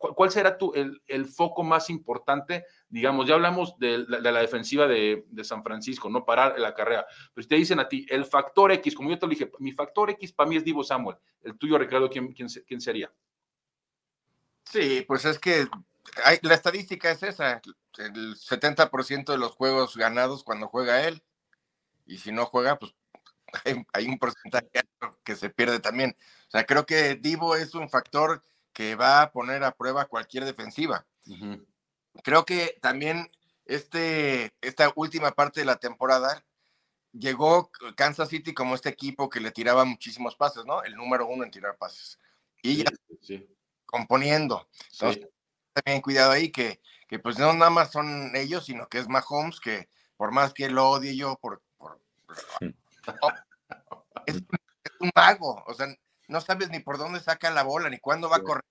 ¿cuál 0.01 0.31
será 0.31 0.57
tu, 0.57 0.73
el, 0.75 1.27
foco 1.27 1.63
más 1.63 1.91
importante? 1.91 2.65
Digamos, 2.89 3.29
ya 3.29 3.35
hablamos 3.35 3.79
de 3.79 3.99
la, 4.09 4.41
defensiva 4.41 4.87
de, 4.87 5.25
San 5.43 5.63
Francisco, 5.63 6.09
no 6.09 6.25
parar 6.25 6.59
la 6.59 6.75
carrera, 6.75 7.07
pero 7.35 7.43
si 7.43 7.49
te 7.49 7.57
dicen 7.57 7.81
a 7.81 7.89
ti, 7.89 8.07
el 8.09 8.25
factor 8.25 8.73
X, 8.73 8.95
como 8.95 9.11
yo 9.11 9.19
te 9.19 9.27
lo 9.27 9.31
dije, 9.31 9.51
mi 9.59 9.73
factor 9.73 10.11
X 10.11 10.33
para 10.33 10.49
mí 10.49 10.57
es 10.57 10.65
Divo 10.65 10.83
Samuel, 10.83 11.19
el 11.43 11.59
tuyo, 11.59 11.77
Ricardo, 11.77 12.09
¿quién, 12.09 12.33
quién, 12.33 12.81
sería? 12.81 13.13
Sí, 14.65 15.05
pues 15.07 15.25
es 15.25 15.39
que 15.39 15.67
la 16.43 16.55
estadística 16.55 17.11
es 17.11 17.23
esa, 17.23 17.61
el 17.99 18.37
70% 18.37 19.33
de 19.33 19.39
los 19.39 19.53
juegos 19.53 19.97
ganados 19.97 20.45
cuando 20.45 20.69
juega 20.69 21.07
él, 21.07 21.23
y 22.07 22.19
si 22.19 22.33
no 22.33 22.47
juega, 22.47 22.79
pues 22.79 22.95
hay, 23.65 23.85
hay 23.93 24.07
un 24.07 24.19
porcentaje 24.19 24.71
que 25.25 25.37
se 25.37 25.51
pierde 25.51 25.79
también. 25.79 26.17
O 26.49 26.51
sea, 26.51 26.65
creo 26.65 26.87
que 26.87 27.17
Divo 27.17 27.55
es 27.55 27.75
un 27.75 27.89
factor 27.91 28.43
que 28.73 28.95
va 28.95 29.23
a 29.23 29.33
poner 29.33 29.65
a 29.65 29.75
prueba 29.75 30.07
cualquier 30.07 30.45
defensiva. 30.45 31.07
Creo 32.23 32.45
que 32.45 32.79
también 32.81 33.31
este, 33.67 34.53
esta 34.61 34.93
última 34.97 35.33
parte 35.33 35.61
de 35.61 35.67
la 35.67 35.77
temporada 35.77 36.45
llegó 37.13 37.71
Kansas 37.97 38.29
City 38.29 38.55
como 38.55 38.75
este 38.75 38.89
equipo 38.89 39.29
que 39.29 39.41
le 39.41 39.51
tiraba 39.51 39.85
muchísimos 39.85 40.37
pases, 40.37 40.65
¿no? 40.65 40.83
El 40.83 40.95
número 40.95 41.27
uno 41.27 41.45
en 41.45 41.51
tirar 41.51 41.77
pases. 41.77 42.19
Y 42.63 42.77
ya 42.77 42.91
componiendo. 43.91 44.69
Entonces, 44.93 45.29
también 45.73 46.01
cuidado 46.01 46.33
ahí 46.33 46.51
que, 46.51 46.81
que 47.09 47.19
pues 47.19 47.39
no 47.39 47.53
nada 47.53 47.71
más 47.71 47.91
son 47.91 48.35
ellos, 48.35 48.65
sino 48.65 48.89
que 48.89 48.99
es 48.99 49.09
Mahomes, 49.09 49.61
que 49.61 49.89
por 50.17 50.33
más 50.33 50.55
que 50.55 50.71
lo 50.71 50.89
odie 50.91 51.17
yo, 51.17 51.37
por, 51.41 51.63
es, 54.27 54.37
es, 54.37 54.43
un 55.01 55.11
mago. 55.15 55.63
O 55.67 55.75
sea, 55.75 55.87
no 56.31 56.41
sabes 56.41 56.71
ni 56.71 56.81
por 56.81 56.97
dónde 56.97 57.21
saca 57.21 57.51
la 57.51 57.63
bola, 57.63 57.91
ni 57.91 57.99
cuándo 57.99 58.31
va 58.31 58.37
a 58.37 58.43
correr. 58.43 58.65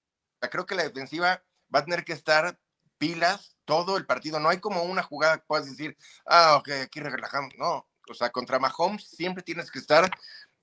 creo 0.50 0.66
que 0.66 0.76
la 0.76 0.84
defensiva 0.84 1.44
va 1.74 1.80
a 1.80 1.86
tener 1.86 2.04
que 2.06 2.14
estar 2.14 2.58
pilas 2.98 3.58
todo 3.66 3.98
el 3.98 4.06
partido. 4.06 4.40
No 4.40 4.50
hay 4.50 4.60
como 4.60 4.84
una 4.84 5.04
jugada 5.04 5.38
que 5.38 5.46
puedas 5.46 5.66
decir, 5.66 5.98
ah, 6.26 6.56
ok, 6.56 6.70
aquí 6.84 7.00
relajamos. 7.00 7.54
No, 7.58 7.88
o 8.10 8.14
sea, 8.14 8.32
contra 8.32 8.60
Mahomes 8.60 9.08
siempre 9.08 9.44
tienes 9.44 9.72
que 9.72 9.80
estar 9.80 10.10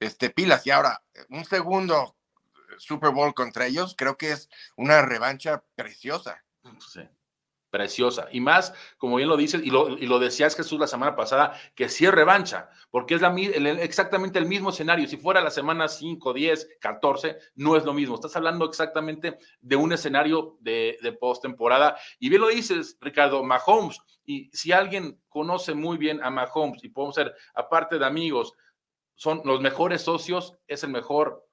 este, 0.00 0.30
pilas. 0.30 0.66
Y 0.66 0.70
ahora, 0.70 1.02
un 1.28 1.44
segundo 1.44 2.16
Super 2.78 3.10
Bowl 3.10 3.34
contra 3.34 3.66
ellos, 3.66 3.94
creo 3.96 4.16
que 4.16 4.32
es 4.32 4.48
una 4.76 5.02
revancha 5.02 5.62
preciosa. 5.76 6.42
Sí 6.92 7.08
preciosa. 7.76 8.26
Y 8.32 8.40
más, 8.40 8.72
como 8.96 9.16
bien 9.16 9.28
lo 9.28 9.36
dices, 9.36 9.60
y 9.62 9.70
lo, 9.70 9.98
y 9.98 10.06
lo 10.06 10.18
decías 10.18 10.56
Jesús 10.56 10.80
la 10.80 10.86
semana 10.86 11.14
pasada, 11.14 11.52
que 11.74 11.90
sí 11.90 12.06
es 12.06 12.10
revancha, 12.10 12.70
porque 12.90 13.16
es 13.16 13.20
la, 13.20 13.34
exactamente 13.82 14.38
el 14.38 14.46
mismo 14.46 14.70
escenario. 14.70 15.06
Si 15.06 15.18
fuera 15.18 15.42
la 15.42 15.50
semana 15.50 15.88
5, 15.88 16.32
10, 16.32 16.78
14, 16.80 17.36
no 17.56 17.76
es 17.76 17.84
lo 17.84 17.92
mismo. 17.92 18.14
Estás 18.14 18.34
hablando 18.34 18.64
exactamente 18.64 19.36
de 19.60 19.76
un 19.76 19.92
escenario 19.92 20.56
de, 20.60 20.98
de 21.02 21.12
postemporada. 21.12 21.98
Y 22.18 22.30
bien 22.30 22.40
lo 22.40 22.48
dices, 22.48 22.96
Ricardo, 22.98 23.44
Mahomes. 23.44 24.00
Y 24.24 24.48
si 24.54 24.72
alguien 24.72 25.20
conoce 25.28 25.74
muy 25.74 25.98
bien 25.98 26.24
a 26.24 26.30
Mahomes, 26.30 26.82
y 26.82 26.88
podemos 26.88 27.14
ser, 27.14 27.34
aparte 27.54 27.98
de 27.98 28.06
amigos, 28.06 28.54
son 29.16 29.42
los 29.44 29.60
mejores 29.60 30.00
socios, 30.00 30.54
es 30.66 30.82
el 30.82 30.90
mejor 30.90 31.46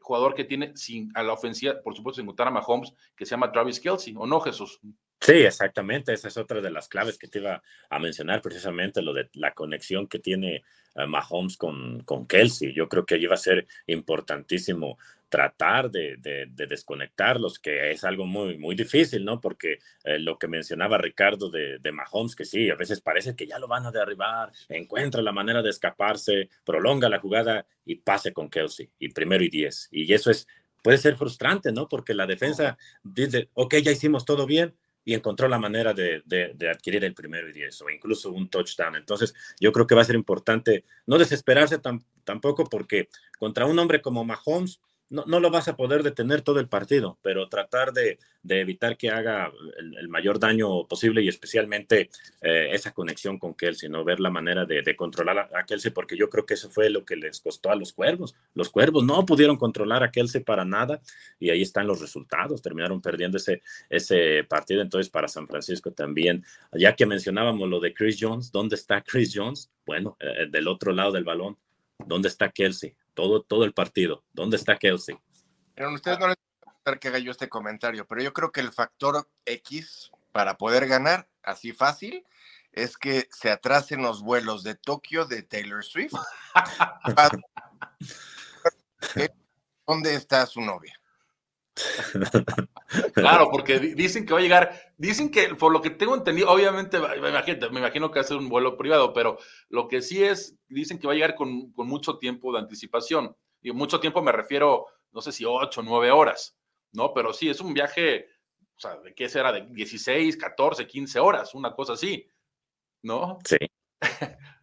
jugador 0.00 0.34
que 0.34 0.44
tiene 0.44 0.76
sin, 0.76 1.10
a 1.16 1.24
la 1.24 1.32
ofensiva, 1.32 1.74
por 1.82 1.96
supuesto, 1.96 2.20
sin 2.20 2.26
contar 2.26 2.46
a 2.46 2.52
Mahomes, 2.52 2.92
que 3.16 3.26
se 3.26 3.32
llama 3.32 3.50
Travis 3.50 3.80
Kelsey, 3.80 4.14
¿o 4.16 4.26
no, 4.26 4.40
Jesús? 4.40 4.80
Sí, 5.20 5.32
exactamente. 5.32 6.14
Esa 6.14 6.28
es 6.28 6.36
otra 6.38 6.60
de 6.60 6.70
las 6.70 6.88
claves 6.88 7.18
que 7.18 7.28
te 7.28 7.40
iba 7.40 7.62
a 7.90 7.98
mencionar, 7.98 8.40
precisamente 8.40 9.02
lo 9.02 9.12
de 9.12 9.28
la 9.34 9.52
conexión 9.52 10.06
que 10.06 10.18
tiene 10.18 10.64
eh, 10.94 11.06
Mahomes 11.06 11.58
con, 11.58 12.02
con 12.04 12.26
Kelsey. 12.26 12.72
Yo 12.72 12.88
creo 12.88 13.04
que 13.04 13.16
allí 13.16 13.26
va 13.26 13.34
a 13.34 13.38
ser 13.38 13.66
importantísimo 13.86 14.98
tratar 15.28 15.90
de, 15.90 16.16
desconectarlos, 16.56 17.60
que 17.60 17.92
es 17.92 18.02
algo 18.02 18.26
muy, 18.26 18.58
muy 18.58 18.74
difícil, 18.74 19.24
¿no? 19.24 19.40
Porque 19.40 19.78
eh, 20.04 20.18
lo 20.18 20.38
que 20.38 20.48
mencionaba 20.48 20.98
Ricardo 20.98 21.50
de, 21.50 21.78
de, 21.78 21.92
Mahomes, 21.92 22.34
que 22.34 22.44
sí, 22.44 22.68
a 22.68 22.74
veces 22.74 23.00
parece 23.00 23.36
que 23.36 23.46
ya 23.46 23.58
lo 23.60 23.68
van 23.68 23.86
a 23.86 23.92
derribar, 23.92 24.50
encuentra 24.68 25.22
la 25.22 25.32
manera 25.32 25.62
de 25.62 25.70
escaparse, 25.70 26.48
prolonga 26.64 27.08
la 27.08 27.20
jugada 27.20 27.64
y 27.84 27.96
pase 27.96 28.32
con 28.32 28.50
Kelsey, 28.50 28.90
y 28.98 29.10
primero 29.10 29.44
y 29.44 29.50
diez. 29.50 29.88
Y 29.92 30.12
eso 30.12 30.30
es 30.30 30.48
puede 30.82 30.98
ser 30.98 31.16
frustrante, 31.16 31.72
¿no? 31.72 31.88
Porque 31.88 32.14
la 32.14 32.26
defensa 32.26 32.78
dice, 33.02 33.50
ok, 33.54 33.76
ya 33.76 33.92
hicimos 33.92 34.24
todo 34.24 34.46
bien, 34.46 34.74
y 35.04 35.14
encontró 35.14 35.48
la 35.48 35.58
manera 35.58 35.94
de, 35.94 36.22
adquirir 36.70 37.04
el 37.04 37.14
primero 37.14 37.48
y 37.48 37.52
diez 37.52 37.80
o 37.82 37.90
incluso 37.90 38.30
un 38.30 38.48
touchdown. 38.48 38.96
Entonces, 38.96 39.34
yo 39.58 39.72
creo 39.72 39.86
que 39.86 39.94
va 39.94 40.02
a 40.02 40.04
ser 40.04 40.16
importante 40.16 40.84
no 41.06 41.18
desesperarse 41.18 41.78
tampoco 42.24 42.64
porque 42.64 43.08
contra 43.38 43.66
un 43.66 43.78
hombre 43.78 44.02
como 44.02 44.24
Mahomes, 44.24 44.80
no, 45.10 45.24
no, 45.26 45.40
lo 45.40 45.50
vas 45.50 45.66
a 45.68 45.76
poder 45.76 46.02
detener 46.02 46.42
todo 46.42 46.60
el 46.60 46.68
partido, 46.68 47.18
pero 47.20 47.48
tratar 47.48 47.92
de, 47.92 48.18
evitar 48.48 48.96
que 48.96 49.10
haga 49.10 49.52
el, 49.78 50.08
mayor 50.08 50.38
daño 50.38 50.86
posible 50.86 51.20
y 51.22 51.28
especialmente 51.28 52.10
eh, 52.40 52.68
esa 52.72 52.92
conexión 52.92 53.38
con 53.38 53.54
Kelsey, 53.54 53.88
¿no? 53.88 54.04
Ver 54.04 54.20
la 54.20 54.30
manera 54.30 54.64
de, 54.64 54.96
controlar 54.96 55.50
a, 55.52 55.64
Kelsey, 55.66 55.90
porque 55.90 56.16
yo 56.16 56.30
creo 56.30 56.46
que 56.46 56.54
eso 56.54 56.70
fue 56.70 56.90
lo 56.90 57.04
que 57.04 57.16
les 57.16 57.40
costó 57.40 57.70
a 57.70 57.74
los 57.74 57.92
cuervos. 57.92 58.36
Los 58.54 58.70
cuervos 58.70 59.04
no 59.04 59.26
pudieron 59.26 59.56
controlar 59.56 60.02
a 60.04 60.12
Kelsey 60.12 60.42
para 60.42 60.64
nada 60.64 61.00
y 61.38 61.50
ahí 61.50 61.62
están 61.62 61.88
los 61.88 62.00
resultados. 62.00 62.62
Terminaron 62.62 63.02
perdiendo 63.02 63.36
ese, 63.36 63.62
ese 63.88 64.44
partido. 64.44 64.80
Entonces, 64.80 65.10
para 65.10 65.26
San 65.26 65.48
Francisco 65.48 65.92
también, 65.92 66.44
ya 66.72 66.94
que 66.94 67.04
mencionábamos 67.04 67.68
lo 67.68 67.80
de 67.80 67.92
Chris 67.92 68.16
Jones, 68.20 68.52
¿dónde 68.52 68.76
está 68.76 69.02
Chris 69.02 69.32
Jones? 69.34 69.70
Bueno, 69.84 70.16
eh, 70.20 70.46
del 70.48 70.68
otro 70.68 70.92
lado 70.92 71.10
del 71.10 71.24
balón, 71.24 71.58
¿dónde 72.06 72.28
está 72.28 72.50
Kelsey? 72.50 72.94
Todo, 73.20 73.42
todo 73.42 73.64
el 73.64 73.74
partido. 73.74 74.24
¿Dónde 74.32 74.56
está 74.56 74.78
Kelsey? 74.78 75.18
Pero 75.74 75.92
ustedes 75.92 76.18
no 76.18 76.28
les 76.28 76.36
a 76.86 76.96
que 76.96 77.08
haga 77.08 77.18
yo 77.18 77.30
este 77.30 77.50
comentario, 77.50 78.06
pero 78.06 78.22
yo 78.22 78.32
creo 78.32 78.50
que 78.50 78.60
el 78.60 78.72
factor 78.72 79.28
X 79.44 80.10
para 80.32 80.56
poder 80.56 80.88
ganar 80.88 81.28
así 81.42 81.72
fácil 81.72 82.24
es 82.72 82.96
que 82.96 83.28
se 83.30 83.50
atrasen 83.50 84.00
los 84.00 84.22
vuelos 84.22 84.62
de 84.62 84.74
Tokio 84.74 85.26
de 85.26 85.42
Taylor 85.42 85.84
Swift. 85.84 86.14
¿Dónde 89.86 90.14
está 90.14 90.46
su 90.46 90.60
novia? 90.60 90.99
Claro, 93.14 93.50
porque 93.50 93.78
dicen 93.78 94.26
que 94.26 94.32
va 94.32 94.40
a 94.40 94.42
llegar, 94.42 94.92
dicen 94.96 95.30
que 95.30 95.54
por 95.54 95.72
lo 95.72 95.80
que 95.80 95.90
tengo 95.90 96.14
entendido, 96.14 96.50
obviamente 96.50 96.98
me 96.98 97.28
imagino, 97.28 97.70
me 97.70 97.80
imagino 97.80 98.10
que 98.10 98.18
va 98.18 98.24
a 98.24 98.28
ser 98.28 98.36
un 98.36 98.48
vuelo 98.48 98.76
privado, 98.76 99.12
pero 99.12 99.38
lo 99.68 99.88
que 99.88 100.02
sí 100.02 100.22
es, 100.22 100.58
dicen 100.68 100.98
que 100.98 101.06
va 101.06 101.12
a 101.12 101.16
llegar 101.16 101.34
con, 101.34 101.72
mucho 101.76 102.18
tiempo 102.18 102.52
de 102.52 102.58
anticipación. 102.58 103.36
Y 103.62 103.72
mucho 103.72 104.00
tiempo 104.00 104.22
me 104.22 104.32
refiero, 104.32 104.86
no 105.12 105.20
sé 105.20 105.32
si 105.32 105.44
8 105.44 105.80
o 105.80 105.84
9 105.84 106.10
horas, 106.10 106.56
¿no? 106.92 107.12
Pero 107.12 107.32
sí, 107.32 107.48
es 107.48 107.60
un 107.60 107.74
viaje, 107.74 108.26
o 108.76 108.80
sea, 108.80 108.96
¿de 108.98 109.14
qué 109.14 109.28
será? 109.28 109.52
De 109.52 109.66
16, 109.66 110.36
14, 110.36 110.86
15 110.86 111.20
horas, 111.20 111.54
una 111.54 111.72
cosa 111.74 111.92
así, 111.92 112.26
¿no? 113.02 113.38
Sí. 113.44 113.58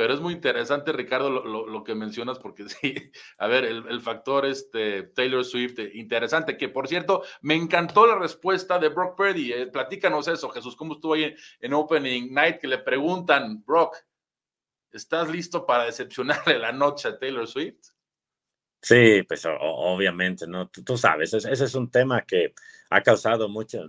Pero 0.00 0.14
es 0.14 0.20
muy 0.22 0.32
interesante, 0.32 0.92
Ricardo, 0.92 1.28
lo, 1.28 1.84
que 1.84 1.94
mencionas, 1.94 2.38
porque 2.38 2.66
sí, 2.70 2.94
a 3.36 3.46
ver, 3.48 3.66
el, 3.66 4.00
factor 4.00 4.46
este, 4.46 5.02
Taylor 5.02 5.44
Swift, 5.44 5.78
eh, 5.78 5.90
interesante, 5.92 6.56
que 6.56 6.70
por 6.70 6.88
cierto, 6.88 7.22
me 7.42 7.54
encantó 7.54 8.06
la 8.06 8.14
respuesta 8.14 8.78
de 8.78 8.88
Brock 8.88 9.14
Purdy. 9.14 9.52
Eh, 9.52 9.66
platícanos 9.66 10.26
eso, 10.26 10.48
Jesús, 10.48 10.74
¿cómo 10.74 10.94
estuvo 10.94 11.12
ahí 11.12 11.34
en, 11.60 11.74
Opening 11.74 12.32
Night? 12.32 12.60
Que 12.60 12.66
le 12.66 12.78
preguntan, 12.78 13.62
Brock, 13.62 13.94
¿estás 14.90 15.28
listo 15.28 15.66
para 15.66 15.84
decepcionarle 15.84 16.58
la 16.58 16.72
noche 16.72 17.08
a 17.08 17.18
Taylor 17.18 17.46
Swift? 17.46 17.90
Sí, 18.82 19.22
pues 19.28 19.46
obviamente, 19.46 20.46
¿no? 20.46 20.68
Tú, 20.68 20.96
sabes, 20.96 21.34
ese, 21.34 21.52
es 21.52 21.74
un 21.74 21.90
tema 21.90 22.22
que 22.22 22.54
ha 22.88 23.02
causado 23.02 23.48
mucho, 23.48 23.84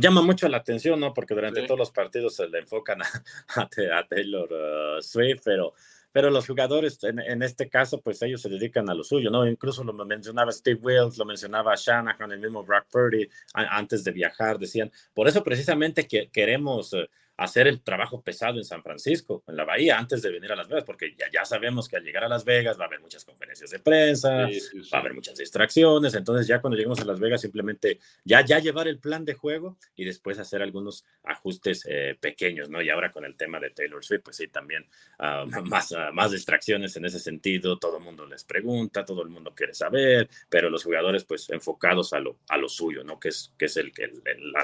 llama 0.00 0.22
mucho 0.22 0.48
la 0.48 0.56
atención, 0.56 0.98
¿no? 0.98 1.12
Porque 1.12 1.34
durante 1.34 1.62
todos 1.66 1.78
los 1.78 1.90
partidos 1.90 2.36
se 2.36 2.48
le 2.48 2.60
enfocan 2.60 3.00
a, 3.56 3.68
Taylor 4.08 4.50
uh, 4.50 5.02
Swift, 5.02 5.42
pero, 5.44 5.74
pero 6.10 6.30
los 6.30 6.46
jugadores, 6.46 6.98
en, 7.04 7.42
este 7.42 7.68
caso, 7.68 8.00
pues 8.00 8.22
ellos 8.22 8.40
se 8.40 8.48
dedican 8.48 8.88
a 8.88 8.94
lo 8.94 9.04
suyo, 9.04 9.30
¿no? 9.30 9.46
Incluso 9.46 9.84
lo 9.84 9.92
mencionaba 9.92 10.52
Steve 10.52 10.80
Wills, 10.82 11.18
lo 11.18 11.26
mencionaba 11.26 11.74
Shanahan, 11.76 12.32
el 12.32 12.40
mismo 12.40 12.64
Brock 12.64 12.86
Purdy, 12.90 13.28
antes 13.52 14.04
de 14.04 14.10
viajar, 14.10 14.58
decían, 14.58 14.90
por 15.12 15.28
eso 15.28 15.44
precisamente 15.44 16.06
que 16.08 16.30
queremos... 16.30 16.94
Uh, 16.94 17.06
hacer 17.40 17.66
el 17.66 17.80
trabajo 17.80 18.20
pesado 18.20 18.58
en 18.58 18.64
San 18.64 18.82
Francisco, 18.82 19.42
en 19.48 19.56
la 19.56 19.64
Bahía, 19.64 19.98
antes 19.98 20.20
de 20.20 20.30
venir 20.30 20.52
a 20.52 20.56
Las 20.56 20.68
Vegas, 20.68 20.84
porque 20.84 21.14
ya, 21.18 21.24
ya 21.32 21.42
sabemos 21.46 21.88
que 21.88 21.96
al 21.96 22.04
llegar 22.04 22.22
a 22.22 22.28
Las 22.28 22.44
Vegas 22.44 22.78
va 22.78 22.84
a 22.84 22.86
haber 22.86 23.00
muchas 23.00 23.24
conferencias 23.24 23.70
de 23.70 23.78
prensa, 23.78 24.46
va 24.92 24.98
a 24.98 25.00
haber 25.00 25.14
muchas 25.14 25.38
distracciones, 25.38 26.12
entonces 26.12 26.46
ya 26.46 26.60
cuando 26.60 26.76
lleguemos 26.76 27.00
a 27.00 27.06
Las 27.06 27.18
Vegas 27.18 27.40
simplemente 27.40 27.98
ya, 28.24 28.44
ya 28.44 28.58
llevar 28.58 28.88
el 28.88 28.98
plan 28.98 29.24
de 29.24 29.32
juego 29.32 29.78
y 29.96 30.04
después 30.04 30.38
hacer 30.38 30.60
algunos 30.60 31.06
ajustes 31.24 31.86
eh, 31.88 32.14
pequeños, 32.20 32.68
¿no? 32.68 32.82
Y 32.82 32.90
ahora 32.90 33.10
con 33.10 33.24
el 33.24 33.34
tema 33.38 33.58
de 33.58 33.70
Taylor 33.70 34.04
Swift, 34.04 34.20
pues 34.22 34.36
sí, 34.36 34.48
también 34.48 34.86
ah, 35.18 35.46
más, 35.64 35.92
ah, 35.92 36.10
más 36.12 36.32
distracciones 36.32 36.94
en 36.96 37.06
ese 37.06 37.20
sentido, 37.20 37.78
todo 37.78 37.96
el 37.96 38.04
mundo 38.04 38.26
les 38.26 38.44
pregunta, 38.44 39.02
todo 39.06 39.22
el 39.22 39.30
mundo 39.30 39.54
quiere 39.54 39.72
saber, 39.72 40.28
pero 40.50 40.68
los 40.68 40.84
jugadores 40.84 41.24
pues 41.24 41.48
enfocados 41.48 42.12
a 42.12 42.20
lo, 42.20 42.40
a 42.50 42.58
lo 42.58 42.68
suyo, 42.68 43.02
¿no? 43.02 43.18
Que 43.18 43.30
es, 43.30 43.54
que 43.56 43.64
es 43.64 43.78
el, 43.78 43.92
que 43.92 44.12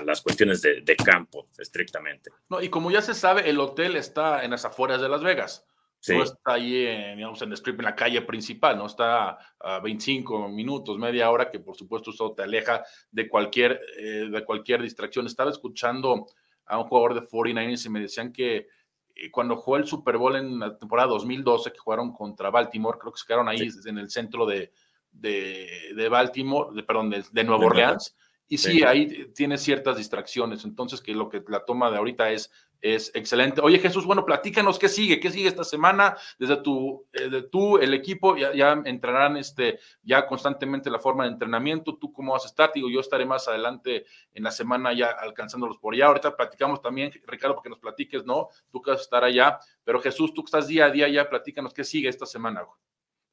las 0.05 0.21
cuestiones 0.21 0.61
de, 0.61 0.83
de 0.83 0.95
campo 0.95 1.49
estrictamente. 1.57 2.31
No, 2.51 2.66
y 2.67 2.69
como 2.69 2.91
ya 2.91 3.01
se 3.01 3.15
sabe, 3.15 3.49
el 3.49 3.61
hotel 3.61 3.95
está 3.95 4.45
en 4.45 4.51
las 4.51 4.65
afueras 4.65 5.01
de 5.01 5.09
Las 5.09 5.23
Vegas. 5.23 5.65
No 6.09 6.25
está 6.25 6.55
ahí 6.55 6.85
en, 6.85 7.17
digamos, 7.17 7.41
en, 7.43 7.53
strip, 7.53 7.79
en 7.79 7.85
la 7.85 7.95
calle 7.95 8.23
principal, 8.23 8.77
no 8.77 8.87
está 8.87 9.39
a 9.61 9.79
25 9.79 10.49
minutos, 10.49 10.99
media 10.99 11.31
hora, 11.31 11.49
que 11.49 11.61
por 11.61 11.77
supuesto 11.77 12.11
eso 12.11 12.33
te 12.33 12.43
aleja 12.43 12.83
de 13.13 13.29
cualquier, 13.29 13.81
eh, 13.99 14.29
de 14.29 14.45
cualquier 14.45 14.83
distracción. 14.83 15.27
Estaba 15.27 15.51
escuchando 15.51 16.27
a 16.65 16.79
un 16.79 16.89
jugador 16.89 17.15
de 17.15 17.21
49ers 17.21 17.87
y 17.87 17.89
me 17.89 18.01
decían 18.01 18.33
que 18.33 18.67
eh, 19.15 19.31
cuando 19.31 19.57
jugó 19.57 19.77
el 19.77 19.87
Super 19.87 20.17
Bowl 20.17 20.35
en 20.35 20.59
la 20.59 20.77
temporada 20.77 21.09
2012, 21.11 21.71
que 21.71 21.79
jugaron 21.79 22.13
contra 22.13 22.51
Baltimore, 22.51 22.99
creo 23.01 23.13
que 23.13 23.21
se 23.21 23.27
quedaron 23.27 23.49
ahí 23.49 23.69
en 23.85 23.99
el 23.99 24.11
centro 24.11 24.45
de, 24.45 24.73
de, 25.13 26.09
Baltimore, 26.11 26.75
de, 26.75 26.83
perdón, 26.83 27.11
de, 27.11 27.25
de 27.31 27.45
Nueva 27.45 27.67
Orleans. 27.67 28.17
Y 28.49 28.59
sí, 28.59 28.85
ahí 28.85 29.27
tiene 29.35 29.59
ciertas 29.59 29.97
distracciones, 29.97 30.65
entonces 30.65 31.01
que 31.01 31.13
lo 31.13 31.29
que 31.29 31.43
la 31.49 31.65
toma 31.65 31.91
de 31.91 31.97
ahorita 31.97 32.31
es, 32.31 32.53
es 32.81 33.11
excelente. 33.15 33.61
Oye 33.61 33.79
Jesús, 33.79 34.05
bueno, 34.05 34.25
platícanos 34.25 34.79
qué 34.79 34.89
sigue, 34.89 35.19
qué 35.19 35.31
sigue 35.31 35.49
esta 35.49 35.65
semana 35.65 36.17
desde 36.39 36.57
tu, 36.59 37.07
eh, 37.13 37.29
de 37.29 37.43
tú, 37.43 37.79
el 37.79 37.93
equipo, 37.93 38.37
ya, 38.37 38.55
ya, 38.55 38.81
entrarán 38.85 39.37
este, 39.37 39.81
ya 40.03 40.27
constantemente 40.27 40.91
la 40.91 40.99
forma 40.99 41.25
de 41.25 41.31
entrenamiento, 41.31 41.97
tú 41.97 42.13
cómo 42.13 42.33
vas 42.33 42.45
a 42.45 42.49
estar, 42.49 42.71
digo, 42.73 42.89
yo 42.89 43.01
estaré 43.01 43.27
más 43.27 43.49
adelante 43.49 44.07
en 44.33 44.45
la 44.45 44.51
semana 44.51 44.93
ya 44.93 45.09
alcanzándolos 45.09 45.79
por 45.79 45.95
allá. 45.95 46.07
Ahorita 46.07 46.37
platicamos 46.37 46.81
también, 46.81 47.11
Ricardo, 47.27 47.55
porque 47.55 47.71
nos 47.71 47.79
platiques, 47.81 48.25
¿no? 48.25 48.49
Tú 48.71 48.81
que 48.81 48.93
vas 48.93 49.01
a 49.01 49.03
estar 49.03 49.25
allá, 49.25 49.59
pero 49.85 50.01
Jesús, 50.01 50.33
tú 50.33 50.43
que 50.43 50.49
estás 50.49 50.69
día 50.69 50.87
a 50.87 50.91
día 50.91 51.09
ya, 51.09 51.29
platícanos 51.29 51.75
qué 51.75 51.85
sigue 51.85 52.09
esta 52.09 52.27
semana. 52.27 52.63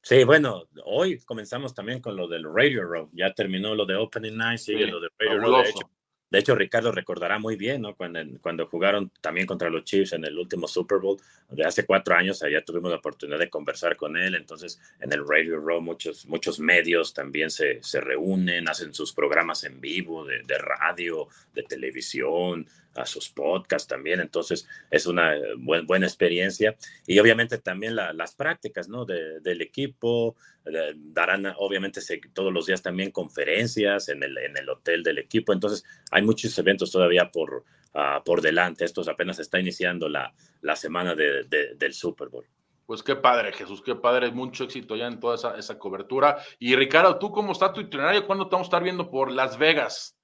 Sí, 0.04 0.22
bueno, 0.22 0.68
hoy 0.84 1.18
comenzamos 1.20 1.72
también 1.72 2.02
con 2.02 2.14
lo 2.14 2.28
del 2.28 2.44
Radio 2.44 2.84
Row. 2.84 3.08
Ya 3.14 3.32
terminó 3.32 3.74
lo 3.74 3.86
de 3.86 3.96
Opening 3.96 4.36
Night, 4.36 4.58
sigue 4.58 4.86
lo 4.86 5.00
de 5.00 5.08
Radio 5.18 5.40
Row. 5.40 5.62
De 5.62 5.70
hecho, 5.70 5.90
de 6.30 6.40
hecho, 6.40 6.54
Ricardo 6.54 6.92
recordará 6.92 7.38
muy 7.38 7.56
bien, 7.56 7.80
¿no? 7.80 7.94
Cuando, 7.94 8.20
cuando 8.42 8.66
jugaron 8.66 9.10
también 9.22 9.46
contra 9.46 9.70
los 9.70 9.84
Chiefs 9.84 10.12
en 10.12 10.24
el 10.26 10.38
último 10.38 10.68
Super 10.68 10.98
Bowl 10.98 11.16
de 11.48 11.64
hace 11.64 11.86
cuatro 11.86 12.14
años, 12.16 12.42
allá 12.42 12.62
tuvimos 12.62 12.90
la 12.90 12.98
oportunidad 12.98 13.38
de 13.38 13.48
conversar 13.48 13.96
con 13.96 14.16
él. 14.18 14.34
Entonces, 14.34 14.78
en 15.00 15.10
el 15.10 15.26
Radio 15.26 15.58
Row, 15.58 15.80
muchos, 15.80 16.26
muchos 16.26 16.60
medios 16.60 17.14
también 17.14 17.50
se, 17.50 17.82
se 17.82 18.00
reúnen, 18.02 18.68
hacen 18.68 18.92
sus 18.92 19.14
programas 19.14 19.64
en 19.64 19.80
vivo 19.80 20.26
de, 20.26 20.42
de 20.42 20.58
radio, 20.58 21.28
de 21.54 21.62
televisión, 21.62 22.66
a 22.94 23.06
sus 23.06 23.28
podcasts 23.28 23.88
también, 23.88 24.20
entonces 24.20 24.68
es 24.90 25.06
una 25.06 25.34
buena 25.58 26.06
experiencia 26.06 26.76
y 27.06 27.18
obviamente 27.18 27.58
también 27.58 27.96
las 27.96 28.34
prácticas, 28.34 28.88
¿no? 28.88 29.04
del 29.04 29.62
equipo, 29.62 30.36
darán 30.96 31.46
obviamente 31.58 32.00
todos 32.32 32.52
los 32.52 32.66
días 32.66 32.82
también 32.82 33.10
conferencias 33.10 34.08
en 34.08 34.22
el, 34.22 34.36
en 34.38 34.56
el 34.56 34.68
hotel 34.68 35.02
del 35.02 35.18
equipo, 35.18 35.52
entonces 35.52 35.84
hay 36.10 36.22
muchos 36.22 36.56
eventos 36.58 36.90
todavía 36.90 37.30
por, 37.30 37.64
ah, 37.94 38.22
por 38.24 38.40
delante, 38.40 38.84
esto 38.84 39.02
apenas 39.10 39.38
está 39.38 39.58
iniciando 39.58 40.08
la, 40.08 40.32
la 40.62 40.76
semana 40.76 41.14
de, 41.14 41.44
del 41.44 41.92
Super 41.92 42.28
Bowl. 42.28 42.46
Pues 42.86 43.02
qué 43.02 43.16
padre, 43.16 43.52
Jesús, 43.52 43.82
qué 43.82 43.94
padre, 43.94 44.30
mucho 44.30 44.64
éxito 44.64 44.94
ya 44.94 45.06
en 45.06 45.18
toda 45.18 45.36
esa, 45.36 45.56
esa 45.56 45.78
cobertura. 45.78 46.36
Y 46.58 46.76
Ricardo, 46.76 47.18
¿tú 47.18 47.30
cómo 47.30 47.52
está 47.52 47.72
tu 47.72 47.80
itinerario? 47.80 48.26
¿Cuándo 48.26 48.46
te 48.46 48.52
vamos 48.52 48.66
a 48.66 48.68
estar 48.68 48.82
viendo 48.82 49.10
por 49.10 49.30
Las 49.30 49.56
Vegas? 49.56 50.18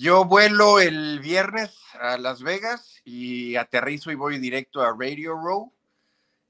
Yo 0.00 0.24
vuelo 0.24 0.78
el 0.78 1.18
viernes 1.18 1.76
a 2.00 2.18
Las 2.18 2.40
Vegas 2.40 3.00
y 3.04 3.56
aterrizo 3.56 4.12
y 4.12 4.14
voy 4.14 4.38
directo 4.38 4.80
a 4.80 4.94
Radio 4.96 5.32
Row. 5.34 5.74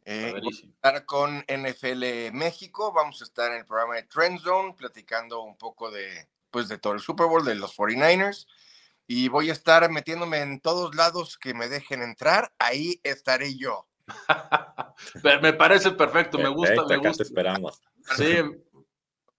Eh, 0.04 0.32
vamos 0.34 0.62
a 0.62 0.66
estar 0.66 1.06
con 1.06 1.46
NFL 1.48 2.30
México, 2.34 2.92
vamos 2.92 3.22
a 3.22 3.24
estar 3.24 3.50
en 3.50 3.61
el 3.61 3.64
programa 3.64 3.94
de 3.94 4.02
Trend 4.02 4.38
Zone 4.40 4.74
platicando 4.76 5.40
un 5.40 5.56
poco 5.56 5.90
de, 5.90 6.28
pues, 6.50 6.68
de 6.68 6.76
todo 6.76 6.92
el 6.92 7.00
Super 7.00 7.26
Bowl, 7.26 7.42
de 7.42 7.54
los 7.54 7.74
49ers. 7.74 8.46
Y 9.06 9.28
voy 9.28 9.48
a 9.48 9.54
estar 9.54 9.90
metiéndome 9.90 10.42
en 10.42 10.61
todos 10.61 10.94
lados 10.94 11.38
que 11.38 11.54
me 11.54 11.68
dejen 11.68 12.02
entrar, 12.02 12.52
ahí 12.58 13.00
estaré 13.02 13.56
yo. 13.56 13.88
me 15.42 15.54
parece 15.54 15.92
perfecto, 15.92 16.37
me 16.37 16.50
gusta, 16.50 16.84
me 16.84 16.98
gusta. 16.98 17.22
esperamos. 17.22 17.80
Sí, 18.14 18.37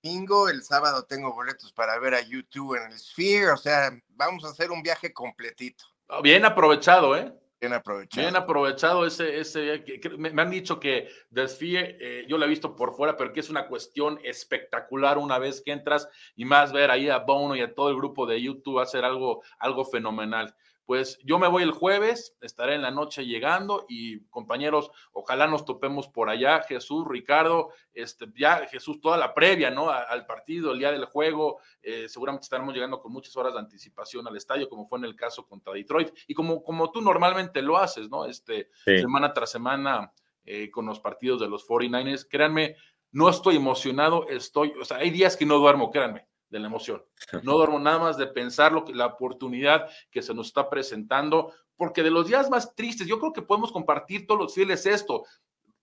domingo, 0.01 0.49
el 0.49 0.63
sábado 0.63 1.03
tengo 1.03 1.33
boletos 1.33 1.71
para 1.73 1.97
ver 1.99 2.13
a 2.13 2.21
YouTube 2.21 2.75
en 2.75 2.91
el 2.91 2.99
Sphere, 2.99 3.51
o 3.51 3.57
sea, 3.57 3.91
vamos 4.09 4.43
a 4.45 4.49
hacer 4.49 4.71
un 4.71 4.81
viaje 4.81 5.13
completito. 5.13 5.85
Bien 6.23 6.45
aprovechado, 6.45 7.15
¿eh? 7.15 7.31
Bien 7.59 7.73
aprovechado. 7.73 8.25
Bien 8.25 8.35
aprovechado 8.35 9.05
ese, 9.05 9.39
ese 9.39 9.83
me, 10.17 10.41
han 10.41 10.49
dicho 10.49 10.79
que 10.79 11.09
desfíe, 11.29 11.97
eh, 11.99 12.25
yo 12.27 12.37
lo 12.37 12.45
he 12.45 12.49
visto 12.49 12.75
por 12.75 12.95
fuera, 12.95 13.17
pero 13.17 13.33
que 13.33 13.41
es 13.41 13.49
una 13.49 13.67
cuestión 13.67 14.19
espectacular 14.23 15.17
una 15.17 15.37
vez 15.39 15.61
que 15.61 15.73
entras 15.73 16.07
y 16.35 16.45
más 16.45 16.71
ver 16.71 16.89
ahí 16.89 17.09
a 17.09 17.19
Bono 17.19 17.55
y 17.55 17.61
a 17.61 17.75
todo 17.75 17.89
el 17.89 17.97
grupo 17.97 18.25
de 18.25 18.41
YouTube 18.41 18.79
hacer 18.79 19.03
algo, 19.03 19.43
algo 19.59 19.83
fenomenal 19.83 20.55
pues 20.89 21.19
yo 21.23 21.37
me 21.37 21.47
voy 21.47 21.61
el 21.61 21.69
jueves, 21.69 22.35
estaré 22.41 22.73
en 22.73 22.81
la 22.81 22.89
noche 22.89 23.23
llegando 23.23 23.85
y 23.87 24.21
compañeros, 24.21 24.89
ojalá 25.11 25.45
nos 25.45 25.63
topemos 25.63 26.07
por 26.07 26.31
allá, 26.31 26.63
Jesús, 26.63 27.05
Ricardo, 27.07 27.69
este, 27.93 28.25
ya 28.35 28.65
Jesús, 28.65 28.99
toda 28.99 29.15
la 29.15 29.35
previa, 29.35 29.69
¿no? 29.69 29.91
al 29.91 30.25
partido, 30.25 30.71
el 30.71 30.79
día 30.79 30.91
del 30.91 31.05
juego, 31.05 31.59
eh, 31.83 32.09
seguramente 32.09 32.45
estaremos 32.45 32.73
llegando 32.73 32.99
con 32.99 33.13
muchas 33.13 33.37
horas 33.37 33.53
de 33.53 33.59
anticipación 33.59 34.27
al 34.27 34.35
estadio, 34.35 34.67
como 34.67 34.87
fue 34.87 34.97
en 34.97 35.05
el 35.05 35.15
caso 35.15 35.45
contra 35.45 35.73
Detroit, 35.73 36.09
y 36.25 36.33
como, 36.33 36.63
como 36.63 36.91
tú 36.91 37.01
normalmente 37.01 37.61
lo 37.61 37.77
haces, 37.77 38.09
¿no? 38.09 38.25
Este, 38.25 38.71
semana 38.83 39.31
tras 39.31 39.51
semana 39.51 40.11
eh, 40.43 40.71
con 40.71 40.87
los 40.87 40.99
partidos 40.99 41.39
de 41.39 41.49
los 41.49 41.67
49ers, 41.67 42.25
créanme, 42.27 42.77
no 43.11 43.29
estoy 43.29 43.57
emocionado, 43.57 44.27
estoy, 44.27 44.73
o 44.81 44.83
sea, 44.83 44.97
hay 44.97 45.11
días 45.11 45.37
que 45.37 45.45
no 45.45 45.59
duermo, 45.59 45.91
créanme 45.91 46.28
de 46.49 46.59
la 46.59 46.67
emoción. 46.67 47.03
No 47.43 47.53
duermo 47.53 47.79
nada 47.79 47.99
más 47.99 48.17
de 48.17 48.27
pensar 48.27 48.71
lo 48.71 48.83
que, 48.83 48.93
la 48.93 49.07
oportunidad 49.07 49.89
que 50.11 50.21
se 50.21 50.33
nos 50.33 50.47
está 50.47 50.69
presentando, 50.69 51.53
porque 51.75 52.03
de 52.03 52.11
los 52.11 52.27
días 52.27 52.49
más 52.49 52.75
tristes, 52.75 53.07
yo 53.07 53.19
creo 53.19 53.33
que 53.33 53.41
podemos 53.41 53.71
compartir 53.71 54.27
todos 54.27 54.41
los 54.41 54.53
fieles 54.53 54.85
esto. 54.85 55.23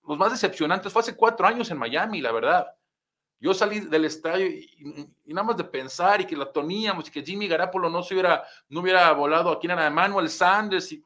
Los 0.06 0.18
más 0.18 0.32
decepcionantes 0.32 0.92
fue 0.92 1.00
hace 1.00 1.16
cuatro 1.16 1.46
años 1.46 1.70
en 1.70 1.78
Miami, 1.78 2.20
la 2.20 2.32
verdad. 2.32 2.66
Yo 3.38 3.52
salí 3.52 3.80
del 3.80 4.06
estadio 4.06 4.46
y, 4.46 5.12
nada 5.26 5.48
más 5.48 5.56
de 5.56 5.64
pensar 5.64 6.20
y 6.20 6.26
que 6.26 6.36
la 6.36 6.50
toníamos 6.50 7.08
y 7.08 7.10
que 7.10 7.22
Jimmy 7.22 7.46
Garapolo 7.46 7.90
no 7.90 8.02
se 8.02 8.14
hubiera, 8.14 8.42
no 8.68 8.80
hubiera 8.80 9.12
volado 9.12 9.50
aquí 9.50 9.68
en 9.70 9.92
Manuel 9.92 10.30
Sanders 10.30 10.90
y, 10.92 11.02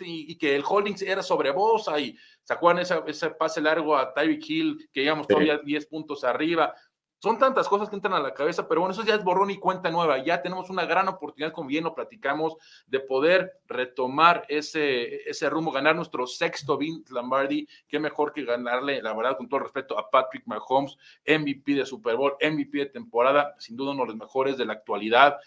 y, 0.00 0.36
que 0.36 0.56
el 0.56 0.64
holding 0.66 0.96
era 1.06 1.22
sobre 1.22 1.50
Bosa 1.50 1.98
y 2.00 2.16
sacó 2.42 2.72
ese, 2.72 3.00
ese 3.06 3.30
pase 3.30 3.60
largo 3.60 3.96
a 3.96 4.12
Tyreek 4.12 4.48
Hill 4.48 4.90
que 4.92 5.02
íbamos 5.02 5.28
todavía 5.28 5.58
10 5.58 5.86
puntos 5.86 6.24
arriba. 6.24 6.74
Son 7.20 7.36
tantas 7.36 7.68
cosas 7.68 7.88
que 7.88 7.96
entran 7.96 8.14
a 8.14 8.20
la 8.20 8.32
cabeza, 8.32 8.68
pero 8.68 8.80
bueno, 8.80 8.92
eso 8.92 9.04
ya 9.04 9.16
es 9.16 9.24
borrón 9.24 9.50
y 9.50 9.58
cuenta 9.58 9.90
nueva. 9.90 10.22
Ya 10.22 10.40
tenemos 10.40 10.70
una 10.70 10.86
gran 10.86 11.08
oportunidad, 11.08 11.52
como 11.52 11.68
bien 11.68 11.82
lo 11.82 11.94
platicamos, 11.94 12.56
de 12.86 13.00
poder 13.00 13.60
retomar 13.66 14.44
ese, 14.48 15.28
ese 15.28 15.50
rumbo, 15.50 15.72
ganar 15.72 15.96
nuestro 15.96 16.28
sexto 16.28 16.78
Vince 16.78 17.12
Lombardi. 17.12 17.66
Qué 17.88 17.98
mejor 17.98 18.32
que 18.32 18.44
ganarle, 18.44 19.02
la 19.02 19.14
verdad, 19.14 19.36
con 19.36 19.48
todo 19.48 19.60
respeto, 19.60 19.98
a 19.98 20.08
Patrick 20.08 20.46
Mahomes, 20.46 20.96
MVP 21.26 21.74
de 21.74 21.86
Super 21.86 22.14
Bowl, 22.14 22.36
MVP 22.40 22.78
de 22.78 22.86
temporada, 22.86 23.56
sin 23.58 23.76
duda 23.76 23.90
uno 23.90 24.02
de 24.02 24.08
los 24.10 24.16
mejores 24.16 24.56
de 24.56 24.66
la 24.66 24.74
actualidad. 24.74 25.38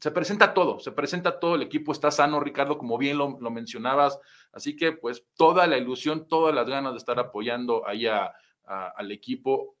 Se 0.00 0.10
presenta 0.10 0.54
todo, 0.54 0.78
se 0.78 0.92
presenta 0.92 1.38
todo, 1.38 1.56
el 1.56 1.62
equipo 1.62 1.92
está 1.92 2.10
sano, 2.10 2.40
Ricardo, 2.40 2.78
como 2.78 2.96
bien 2.96 3.18
lo, 3.18 3.36
mencionabas. 3.50 4.18
Así 4.52 4.74
que, 4.74 4.92
pues, 4.92 5.26
toda 5.36 5.66
la 5.66 5.76
ilusión, 5.76 6.28
todas 6.28 6.54
las 6.54 6.66
ganas 6.66 6.92
de 6.92 6.98
estar 6.98 7.18
apoyando 7.18 7.86
ahí 7.86 8.06
al 8.06 9.12
equipo 9.12 9.77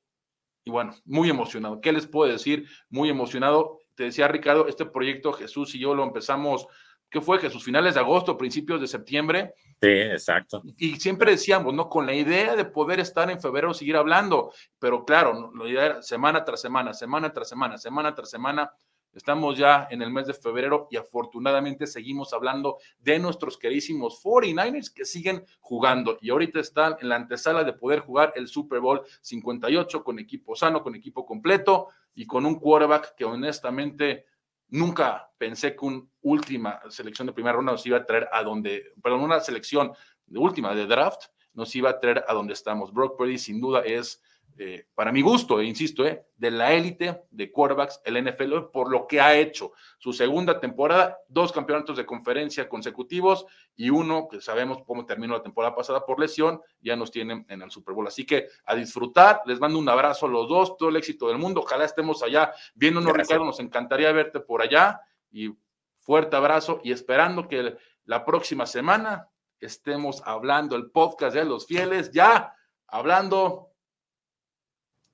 y 0.64 0.70
bueno, 0.70 0.94
muy 1.04 1.30
emocionado. 1.30 1.80
¿Qué 1.80 1.92
les 1.92 2.06
puedo 2.06 2.30
decir? 2.30 2.68
Muy 2.90 3.08
emocionado. 3.08 3.78
Te 3.94 4.04
decía 4.04 4.28
Ricardo, 4.28 4.68
este 4.68 4.86
proyecto 4.86 5.32
Jesús 5.32 5.74
y 5.74 5.78
yo 5.78 5.94
lo 5.94 6.04
empezamos, 6.04 6.66
¿qué 7.10 7.20
fue 7.20 7.38
Jesús? 7.38 7.64
Finales 7.64 7.94
de 7.94 8.00
agosto, 8.00 8.36
principios 8.36 8.80
de 8.80 8.86
septiembre. 8.86 9.54
Sí, 9.80 9.88
exacto. 9.88 10.62
Y 10.76 10.96
siempre 10.96 11.32
decíamos, 11.32 11.74
¿no? 11.74 11.88
Con 11.88 12.06
la 12.06 12.14
idea 12.14 12.54
de 12.54 12.64
poder 12.64 13.00
estar 13.00 13.30
en 13.30 13.40
febrero, 13.40 13.74
seguir 13.74 13.96
hablando, 13.96 14.52
pero 14.78 15.04
claro, 15.04 15.52
la 15.54 15.68
idea 15.68 15.86
era 15.86 16.02
semana 16.02 16.44
tras 16.44 16.60
semana, 16.60 16.92
semana 16.92 17.32
tras 17.32 17.48
semana, 17.48 17.78
semana 17.78 18.14
tras 18.14 18.30
semana. 18.30 18.72
Estamos 19.12 19.56
ya 19.56 19.88
en 19.90 20.02
el 20.02 20.10
mes 20.10 20.26
de 20.26 20.34
febrero 20.34 20.86
y 20.90 20.96
afortunadamente 20.96 21.86
seguimos 21.86 22.32
hablando 22.32 22.78
de 22.98 23.18
nuestros 23.18 23.56
querísimos 23.56 24.22
49ers 24.22 24.92
que 24.92 25.04
siguen 25.04 25.44
jugando 25.60 26.18
y 26.20 26.30
ahorita 26.30 26.60
están 26.60 26.96
en 27.00 27.08
la 27.08 27.16
antesala 27.16 27.64
de 27.64 27.72
poder 27.72 28.00
jugar 28.00 28.32
el 28.36 28.48
Super 28.48 28.80
Bowl 28.80 29.02
58 29.22 30.04
con 30.04 30.18
equipo 30.18 30.54
sano, 30.54 30.82
con 30.82 30.94
equipo 30.94 31.24
completo 31.24 31.88
y 32.14 32.26
con 32.26 32.44
un 32.46 32.56
quarterback 32.56 33.14
que 33.16 33.24
honestamente 33.24 34.26
nunca 34.68 35.30
pensé 35.38 35.74
que 35.74 35.84
una 35.84 36.02
última 36.22 36.80
selección 36.90 37.26
de 37.26 37.32
primera 37.32 37.56
ronda 37.56 37.72
nos 37.72 37.86
iba 37.86 37.98
a 37.98 38.04
traer 38.04 38.28
a 38.30 38.42
donde, 38.42 38.92
perdón, 39.02 39.22
una 39.22 39.40
selección 39.40 39.92
de 40.26 40.38
última 40.38 40.74
de 40.74 40.86
draft 40.86 41.24
nos 41.54 41.74
iba 41.74 41.90
a 41.90 41.98
traer 41.98 42.24
a 42.28 42.34
donde 42.34 42.52
estamos. 42.52 42.92
Brock 42.92 43.16
Purdy 43.16 43.38
sin 43.38 43.60
duda 43.60 43.80
es 43.80 44.22
eh, 44.60 44.86
para 44.92 45.12
mi 45.12 45.22
gusto, 45.22 45.60
e 45.60 45.66
insisto, 45.66 46.04
eh, 46.04 46.26
de 46.36 46.50
la 46.50 46.72
élite 46.72 47.22
de 47.30 47.52
quarterbacks, 47.52 48.00
el 48.04 48.16
NFL, 48.16 48.70
por 48.72 48.90
lo 48.90 49.06
que 49.06 49.20
ha 49.20 49.36
hecho. 49.36 49.72
Su 49.98 50.12
segunda 50.12 50.58
temporada, 50.58 51.16
dos 51.28 51.52
campeonatos 51.52 51.96
de 51.96 52.04
conferencia 52.04 52.68
consecutivos 52.68 53.46
y 53.76 53.90
uno 53.90 54.26
que 54.26 54.40
sabemos 54.40 54.78
cómo 54.84 55.06
terminó 55.06 55.34
la 55.34 55.44
temporada 55.44 55.76
pasada 55.76 56.04
por 56.04 56.18
lesión, 56.18 56.60
ya 56.80 56.96
nos 56.96 57.12
tienen 57.12 57.46
en 57.48 57.62
el 57.62 57.70
Super 57.70 57.94
Bowl. 57.94 58.08
Así 58.08 58.26
que 58.26 58.48
a 58.64 58.74
disfrutar, 58.74 59.42
les 59.46 59.60
mando 59.60 59.78
un 59.78 59.88
abrazo 59.88 60.26
a 60.26 60.28
los 60.28 60.48
dos, 60.48 60.76
todo 60.76 60.88
el 60.88 60.96
éxito 60.96 61.28
del 61.28 61.38
mundo. 61.38 61.60
Ojalá 61.60 61.84
estemos 61.84 62.24
allá 62.24 62.52
viéndonos, 62.74 63.12
Ricardo, 63.12 63.44
nos 63.44 63.60
encantaría 63.60 64.10
verte 64.10 64.40
por 64.40 64.60
allá 64.60 65.00
y 65.30 65.52
fuerte 66.00 66.34
abrazo 66.34 66.80
y 66.82 66.90
esperando 66.90 67.46
que 67.46 67.76
la 68.06 68.24
próxima 68.24 68.66
semana 68.66 69.28
estemos 69.60 70.20
hablando 70.24 70.74
el 70.74 70.90
podcast 70.90 71.36
de 71.36 71.44
los 71.44 71.64
fieles, 71.64 72.10
ya 72.10 72.54
hablando 72.88 73.67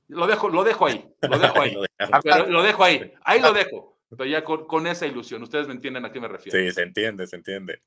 lo 0.08 0.26
dejo, 0.26 0.48
lo 0.48 0.64
dejo 0.64 0.86
ahí, 0.86 1.08
lo 1.22 1.38
dejo 1.38 1.60
ahí. 1.60 1.76
lo 2.48 2.62
dejo 2.62 2.84
ahí, 2.84 3.12
ahí 3.24 3.40
lo 3.40 3.52
dejo. 3.52 3.94
Pero 4.10 4.26
ya 4.26 4.44
con, 4.44 4.86
esa 4.86 5.06
ilusión, 5.06 5.42
ustedes 5.42 5.66
me 5.66 5.74
entienden 5.74 6.04
a 6.04 6.12
qué 6.12 6.20
me 6.20 6.28
refiero. 6.28 6.58
Sí, 6.58 6.70
se 6.72 6.82
entiende, 6.82 7.26
se 7.26 7.36
entiende. 7.36 7.82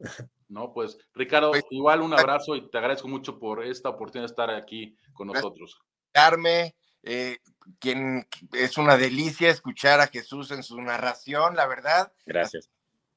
No, 0.50 0.72
pues 0.72 0.96
Ricardo, 1.12 1.50
pues, 1.50 1.62
igual 1.68 2.00
un 2.00 2.14
abrazo 2.14 2.56
y 2.56 2.70
te 2.70 2.78
agradezco 2.78 3.06
mucho 3.06 3.38
por 3.38 3.62
esta 3.62 3.90
oportunidad 3.90 4.28
de 4.28 4.32
estar 4.32 4.48
aquí 4.48 4.96
con 5.12 5.26
nosotros. 5.26 5.78
Carme, 6.10 6.74
eh, 7.02 7.36
quien 7.78 8.26
es 8.54 8.78
una 8.78 8.96
delicia 8.96 9.50
escuchar 9.50 10.00
a 10.00 10.06
Jesús 10.06 10.50
en 10.50 10.62
su 10.62 10.80
narración, 10.80 11.54
la 11.54 11.66
verdad. 11.66 12.14
Gracias. 12.24 12.70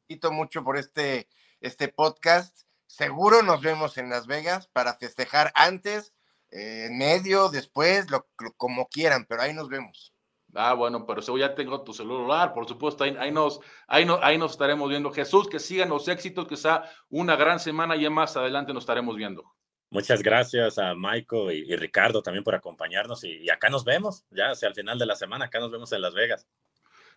Quito 0.08 0.34
mucho 0.34 0.66
por 0.66 0.76
este, 0.76 1.30
este 1.62 1.88
podcast. 1.88 2.64
Seguro 2.86 3.44
nos 3.44 3.62
vemos 3.62 3.98
en 3.98 4.10
Las 4.10 4.28
Vegas 4.28 4.68
para 4.68 4.96
festejar 4.96 5.54
antes 5.56 6.14
eh, 6.52 6.88
en 6.88 6.98
medio, 6.98 7.50
después, 7.50 8.10
lo, 8.12 8.28
como 8.58 8.88
quieran, 8.88 9.26
pero 9.28 9.42
ahí 9.42 9.54
nos 9.54 9.70
vemos. 9.70 10.14
Ah, 10.54 10.74
bueno, 10.74 11.06
pero 11.06 11.22
yo 11.22 11.38
ya 11.38 11.56
tengo 11.56 11.82
tu 11.82 11.94
celular, 11.94 12.54
por 12.54 12.68
supuesto, 12.68 13.06
ahí, 13.06 13.32
nos, 13.32 13.62
ahí, 13.88 14.06
no, 14.06 14.20
ahí 14.22 14.38
nos 14.38 14.52
estaremos 14.52 14.90
viendo. 14.90 15.12
Jesús, 15.12 15.48
que 15.48 15.60
sigan 15.60 15.90
los 15.90 16.08
éxitos, 16.10 16.46
que 16.48 16.58
sea 16.58 16.84
una 17.10 17.38
gran 17.38 17.60
semana 17.60 17.96
y 17.96 18.10
más 18.10 18.36
adelante 18.36 18.74
nos 18.74 18.84
estaremos 18.84 19.16
viendo. 19.16 19.46
Muchas 19.90 20.22
gracias 20.22 20.78
a 20.78 20.94
Michael 20.96 21.52
y, 21.52 21.76
Ricardo 21.76 22.22
también 22.22 22.44
por 22.44 22.56
acompañarnos 22.56 23.24
y, 23.24 23.50
acá 23.50 23.70
nos 23.70 23.84
vemos, 23.84 24.26
ya 24.30 24.52
hacia 24.52 24.68
el 24.70 24.74
final 24.74 24.98
de 24.98 25.06
la 25.06 25.16
semana, 25.16 25.46
acá 25.46 25.60
nos 25.60 25.72
vemos 25.72 25.92
en 25.92 26.02
Las 26.02 26.14
Vegas. 26.14 26.48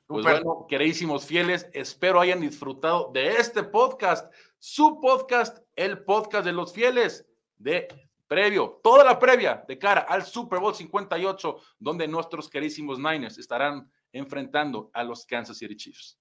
Pues 0.06 0.24
bueno, 0.24 0.66
queridísimos 0.68 1.24
fieles, 1.24 1.68
espero 1.72 2.20
hayan 2.20 2.40
disfrutado 2.40 3.10
de 3.12 3.36
este 3.36 3.62
podcast, 3.62 4.32
su 4.58 5.00
podcast, 5.00 5.58
el 5.76 6.04
podcast 6.04 6.44
de 6.44 6.52
los 6.52 6.72
fieles 6.72 7.26
de 7.56 7.88
previo, 8.26 8.80
toda 8.82 9.04
la 9.04 9.18
previa 9.18 9.64
de 9.66 9.78
cara 9.78 10.02
al 10.02 10.24
Super 10.24 10.58
Bowl 10.58 10.74
58, 10.74 11.56
donde 11.78 12.08
nuestros 12.08 12.48
querísimos 12.48 12.98
Niners 12.98 13.38
estarán 13.38 13.90
enfrentando 14.12 14.90
a 14.92 15.04
los 15.04 15.26
Kansas 15.26 15.58
City 15.58 15.76
Chiefs. 15.76 16.18